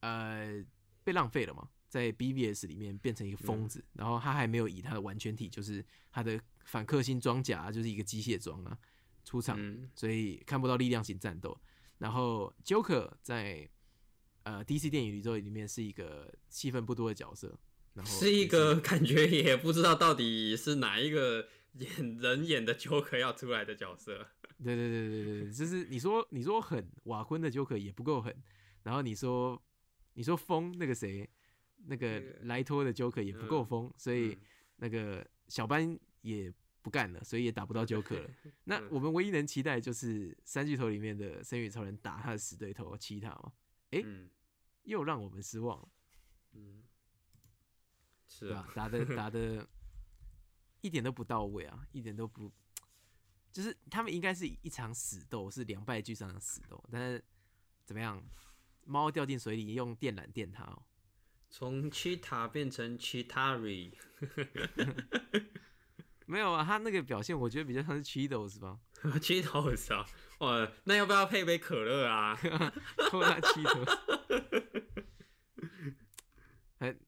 [0.00, 0.64] 呃，
[1.02, 8.78] 被浪费了嘛，在 BVS 里面变成一个疯子，然后他还没有以他的完全体，就是他的反克星装甲，就是一个机械装啊
[9.24, 11.58] 出场，嗯所以看不到力量型战斗。
[11.98, 13.70] 然后 Joker 在
[14.44, 17.58] 呃 DC 电影宇宙里面是一个戏份不多的角色，
[17.94, 24.26] 然后是一个 感觉也不知道到底是哪一个演 人演的 Joker 要出来的角色。
[24.62, 28.34] 对对对对对对，就是你说你说狠，瓦昆的 Joker 也不够狠，
[28.84, 29.60] 然后你说
[30.14, 31.28] 你说疯那个谁，
[31.86, 34.38] 那个莱托的 Joker 也不够嗯疯，所以嗯
[34.76, 38.30] 那个小班也不干了，所以也打不到 Joker 了。
[38.64, 43.52] 那嗯我们唯一能期待就是三巨头里面的神与超人打他的死对头其他嘛，
[43.92, 44.28] 诶嗯。
[44.84, 45.88] 又让我们失望了，
[46.54, 46.82] 嗯，
[48.26, 48.68] 是啊？
[48.74, 49.64] 打的打的
[50.80, 52.50] 一点都不到位啊，一点都不，
[53.52, 57.24] 就是他们应该是一场死斗，是两败俱伤的死斗，但是
[57.84, 58.20] 怎么样，
[58.84, 60.82] 猫掉进水里用电缆电它哦，
[61.48, 63.94] 从 Cheetah 变成 Chitari，
[66.26, 68.78] 没有啊，他那个表现我觉得比较像是 Cheetos 是吧？
[69.20, 70.06] Cheetos 啊，
[70.40, 72.36] 哇，那要不要配杯可乐啊？
[73.10, 73.98] 扣他 Cheetos，
[76.78, 77.00] 很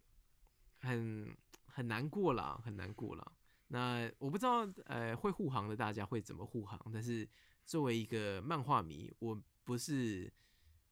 [0.80, 1.36] 很
[1.66, 3.32] 很难过啦，很难过啦。
[3.68, 6.78] 那我不知道，呃，会护航的大家会怎么护航？
[6.92, 7.28] 但是
[7.64, 10.32] 作为一个漫画迷，我不是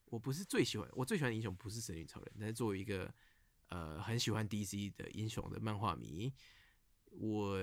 [0.06, 3.12] 我不是最喜欢，我最喜欢的英雄不是神女超人，但是作为一个
[3.68, 6.32] 呃很喜欢 DC 的英雄的漫画迷，
[7.10, 7.56] 我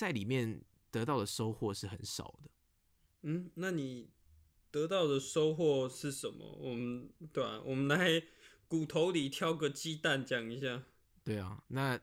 [0.00, 2.50] 在里面得到的收获是很少的。
[3.20, 4.08] 嗯，那你
[4.70, 6.56] 得到的收获是什么？
[6.58, 8.22] 我们对啊，我们来
[8.66, 10.82] 骨头里挑个鸡蛋讲一下。
[11.22, 12.00] 对啊，那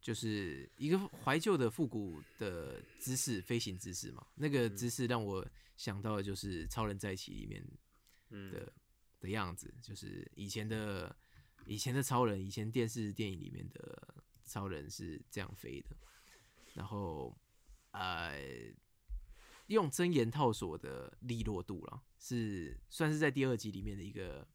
[0.00, 4.24] 就是一个怀旧的复古的姿势，飞行姿势嘛。
[4.36, 5.44] 那个姿势让我
[5.76, 7.66] 想到的就是《超人在一起》里面
[8.30, 8.72] 嗯的、
[9.18, 11.16] 的样子，就是以前的
[11.64, 15.96] 以前的超人，以前电视电影里面的超人是这样飞的。
[16.76, 17.36] 然后
[17.92, 18.38] 呃，
[19.66, 24.46] 用真言套索的利落度了，是算是在第二集里面的一个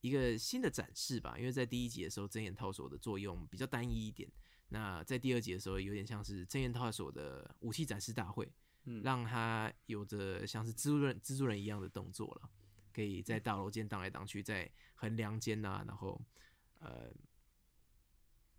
[0.00, 1.36] 一个新的展示吧。
[1.36, 4.30] 因为在第一集的时候，真言套索的作用比较单一一点，
[4.68, 8.50] 那在第二集的时候，有点像是真言套索的武器展示大会，
[8.84, 12.48] 嗯让他有着像是蜘蛛人蜘蛛人一样的动作了，
[12.92, 16.20] 可以在大楼间荡来荡去，在横梁间呐、然后
[16.78, 17.12] 呃，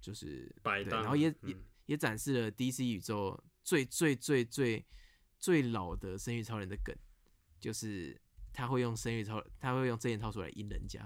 [0.01, 1.57] 就是，摆荡然后也、也嗯也
[1.97, 4.85] 展示了 DC 宇宙最最最最
[5.39, 6.95] 最老的生育超人的梗，
[7.59, 8.19] 就是
[8.51, 11.05] 他会用生育超，他会用真言套索来阴人家。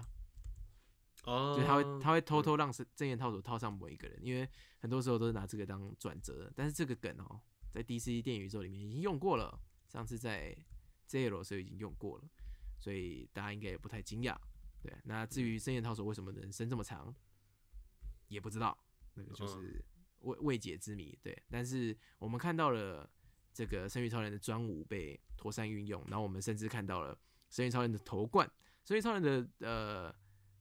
[1.23, 4.47] 哦，就他会他会偷偷让正正言套索套上某一个人，因为
[4.80, 6.51] 很多时候都是拿这个当转折。
[6.55, 10.55] 但是这个梗哦，在 DC 电影宇宙里面已经用过了，上次在
[11.09, 12.30] ZL 的时候已经用过了，
[12.80, 14.38] 所以大家应该也不太惊讶。
[14.82, 17.13] 对，那至于正言套索为什么能伸这么长，
[18.28, 18.78] 也不知道，
[19.15, 19.84] 那个就是
[20.20, 21.18] 未未解之谜。
[21.22, 23.09] 对，但是我们看到了
[23.53, 27.18] 这个生育超人的专武被妥善运用，然后我们甚至看到了
[27.49, 28.49] 生育超人的头冠。
[28.84, 30.15] 生育超人的呃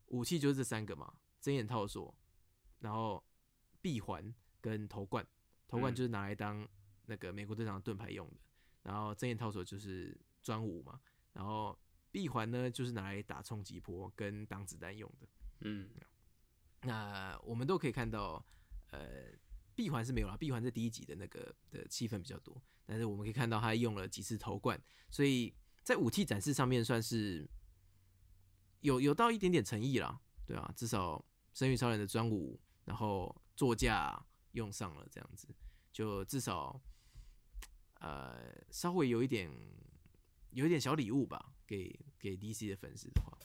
[0.06, 2.12] 武器就是这三个嘛，针眼套索，
[2.80, 3.22] 然后
[3.80, 5.26] 闭环跟头冠。
[5.68, 6.66] 头冠就是拿来当
[7.06, 8.36] 那个美国队长的盾牌用的，
[8.82, 11.00] 然后针眼套索就是专武嘛，
[11.32, 11.76] 然后
[12.10, 15.28] 闭环呢就是拿来打冲击波跟挡子弹用的。
[15.60, 15.90] 嗯，
[16.82, 18.44] 那我们都可以看到，
[18.90, 19.26] 呃，
[19.76, 27.46] 闭环是没有了，闭环在第一集的那个的气氛比较多，但是我们可以看到他用了几次头冠，所以在武器展示上面算是
[28.80, 31.22] 有有到一点点诚意啦，对啊，至少
[31.52, 35.54] 生育超人的专武，然后座驾用上了这样子，
[35.92, 36.80] 就至少
[38.00, 39.50] 呃稍微有一点
[40.52, 43.36] 有一点小礼物吧，给给 DC 的粉丝的话。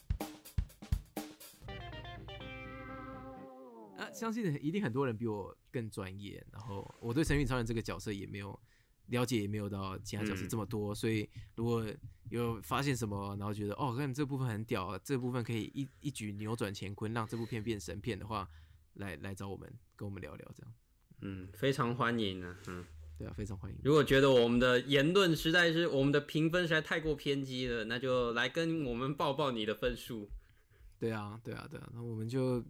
[4.02, 6.44] 啊，相信一定很多人比我更专业。
[6.52, 8.58] 然后我对神域超人这个角色也没有
[9.06, 10.94] 了解，也没有到其他角色这么多。
[10.94, 11.86] 所以如果
[12.30, 18.48] 有发现什么，然后觉得哦，看这部分很屌，这部分可以一一举扭转乾坤，让这部片变神片的话，
[18.94, 20.72] 来来找我们，跟我们聊聊这样。
[21.20, 22.58] 嗯，非常欢迎啊。
[22.68, 22.84] 嗯，
[23.18, 23.78] 对啊，非常欢迎。
[23.84, 30.30] 如果觉得我们的言论实在是我们的评分实在太过偏激了，那就来跟我们报报你的分数。
[30.98, 32.64] 对啊，对啊，对啊，那我们就。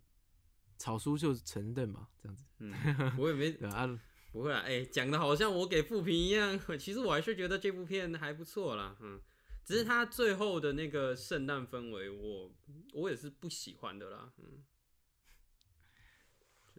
[0.82, 2.44] 草书就承认嘛，这样子。
[2.58, 2.74] 嗯，
[3.16, 3.86] 我也没 啊，
[4.32, 6.58] 不会啊，哎，讲的好像我给负评一样。
[6.76, 9.20] 其实我还是觉得这部片还不错啦，嗯，
[9.64, 12.52] 只是它最后的那个圣诞氛围，我
[12.94, 14.64] 我也是不喜欢的啦，嗯，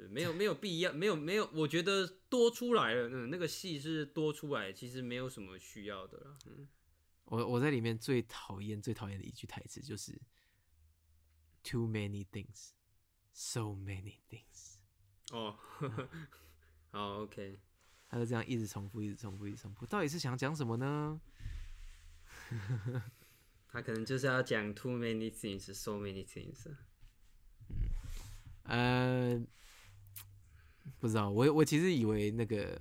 [0.10, 6.68] 没有没有必要，没有没有，我觉得多出来了，嗯，那个戏是多出来，其实没有什么需要的啦，嗯，
[7.24, 10.20] 我我在里面最讨厌最讨厌的一句台词就是
[11.64, 12.72] “too many things”。
[13.34, 14.76] So many things。
[15.32, 15.58] 哦，
[16.92, 17.60] 好，OK。
[18.08, 19.88] 他就这样一直重复，一直重复，一直重复。
[19.88, 21.20] 到底是想讲什么呢？
[23.68, 26.68] 他可能就是要讲 too many things, so many things。
[28.66, 29.42] 嗯，呃，
[31.00, 31.32] 不知道。
[31.32, 32.80] 我我其实以为那个，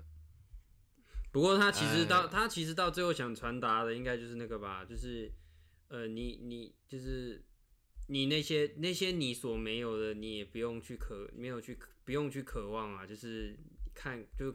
[1.31, 5.33] 不过他其实到他其实到最后想传达的，应该就是那个吧，就是
[5.89, 7.43] 呃，你你就是。
[8.13, 13.57] 你那些那些你所没有的，你也不用去渴，没有去不用去渴望啊，就是
[13.95, 14.55] 看就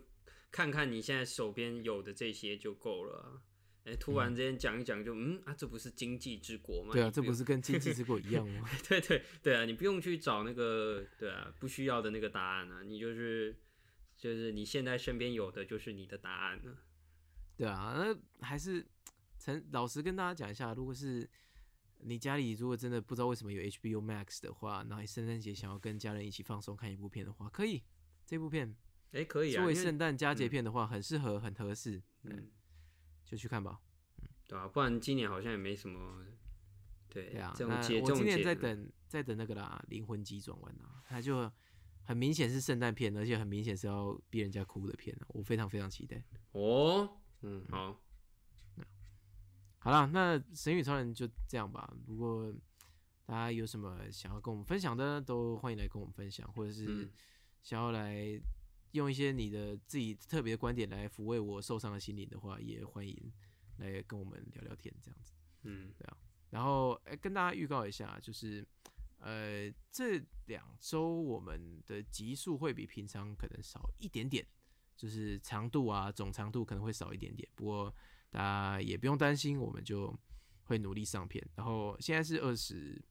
[0.52, 3.42] 看看你现在手边有的这些就够了啊。
[3.86, 6.94] 哎，突然之间讲一讲就嗯啊，这不是经济之国吗？
[6.94, 8.70] 对啊，这不是跟经济之国一样吗？
[8.88, 13.56] 对对对啊，你不用去找那个对啊不需要的那个答案啊，你就是
[14.16, 16.78] 就是你现在身边有的就是你的答案了。
[17.58, 18.86] 对啊，那还是
[19.40, 21.28] 陈老实跟大家讲一下，如果是。
[22.00, 27.84] 你家里如果真的不知道为什么有 HBO Max 的话，然后圣诞节想要跟家人一起放松看一部片的话，可以，
[28.26, 28.76] 这部片，
[29.12, 29.58] 哎，可以啊。
[29.58, 32.50] 作为圣诞佳节片的话，很适合，很合适，嗯，
[33.26, 33.82] 就去看吧，
[34.22, 36.24] 嗯，对啊，不然今年好像也没什么，
[37.10, 41.52] 对，对啊，那我今年在等，在等那个啦，灵魂急转弯啊，它就
[42.04, 46.24] 很明显是圣诞片，而且很明显是要逼人家哭的片啊，我非常非常期待。
[46.52, 48.00] 哦，嗯，好。
[49.88, 51.90] 好啦，那神与超人就这样吧。
[52.08, 52.54] 如果
[53.26, 57.10] 大家有什么想要跟我们分享的，都欢迎来跟我们分享，或者是
[57.64, 58.38] 想要来
[58.92, 63.32] 用一些你的自己特别的观点来抚慰我受伤的心灵的话，也欢迎
[63.78, 65.32] 来跟我们聊聊天，这样子。
[65.62, 66.18] 嗯，对啊。
[66.50, 68.68] 然后，哎，跟大家预告一下，就是
[69.20, 74.46] 呃，这两周我们的集数会比平常可能少一点点，
[74.98, 77.96] 就是长度啊，总长度可能会少一点点，不过。
[78.30, 80.14] 大家也不用担心，我们就
[80.66, 81.46] 会努力上片。
[81.56, 83.02] 然后现在是二十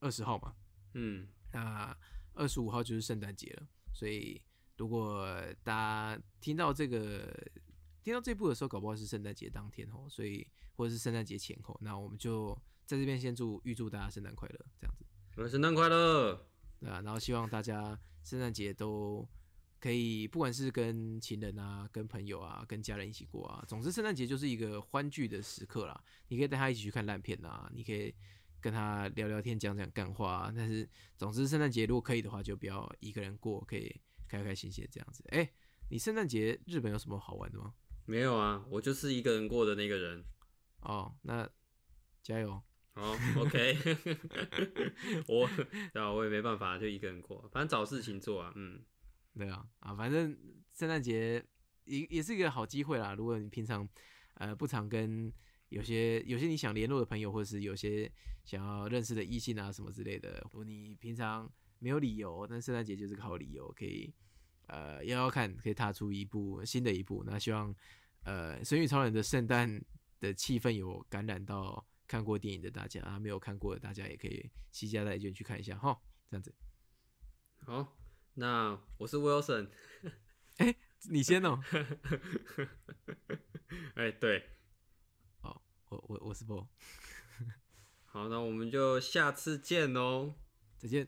[0.00, 0.54] 二十号嘛，
[0.94, 1.96] 嗯，那
[2.34, 3.66] 二十五号就是圣诞节了。
[3.92, 4.40] 所以
[4.76, 5.28] 如果
[5.62, 7.32] 大家听到这个
[8.02, 10.46] 听到这部的时候，搞不好是圣诞节当天哦，所以
[10.76, 12.54] 或者是圣诞节前后，那我们就
[12.86, 15.48] 在这边先祝预祝大家圣诞快乐，这样子。
[15.48, 16.46] 圣诞快乐，
[16.80, 19.28] 对啊，然后希望大家圣诞节都。
[19.80, 26.02] 可以，不管是跟情人啊、跟朋友啊、跟家人一起过啊，总之圣诞节就是一个欢聚的时刻啦。
[26.28, 28.14] 你可以带他一起去看烂片啊，你可以
[28.60, 30.52] 跟他聊聊天、讲讲干话。
[30.56, 33.94] 但是，总之圣诞节如果可以的话，就不要一个人过，可以
[34.26, 35.24] 开开心心这样子。
[35.30, 35.48] 哎，
[35.90, 37.74] 你圣诞节日本有什么好玩的吗？
[38.04, 40.24] 没有啊，我就是一个人过的那个人。
[40.80, 41.48] 哦，那
[42.22, 42.60] 加油。
[42.94, 43.76] 哦，OK，
[45.28, 45.48] 我
[45.92, 48.80] 对啊，我也没办法，就一个人过，反正找事情做啊，嗯，
[49.38, 50.36] 对啊，啊，反正
[50.74, 51.42] 圣诞节
[51.84, 53.14] 也也是一个好机会啦。
[53.14, 53.88] 如果你平常
[54.34, 55.32] 呃不常跟
[55.68, 58.10] 有些有些你想联络的朋友，或者是有些
[58.44, 64.12] 想要认识的异性啊什么之类的，如果你平常没有理由，但圣诞节就是个好理由，可以
[64.66, 67.22] 呃要要看，可以踏出一步新的一步。
[67.24, 67.72] 那希望
[68.24, 69.80] 呃《神与超人》的圣诞
[70.18, 75.96] 的气氛有感染到看过电影的大家，啊没有看过的大家也可以惜家带眷去看一下哈，
[76.28, 76.52] 这样子。
[77.60, 77.96] 好，
[78.40, 79.68] 那我是 Wilson，
[80.58, 80.72] 哎
[81.10, 81.58] 你先哦，
[83.96, 84.48] 哎、对，
[85.40, 86.68] 哦我我我是 Bo，
[88.04, 90.36] 好，那我们就下次见喽。
[90.78, 91.04] 再见。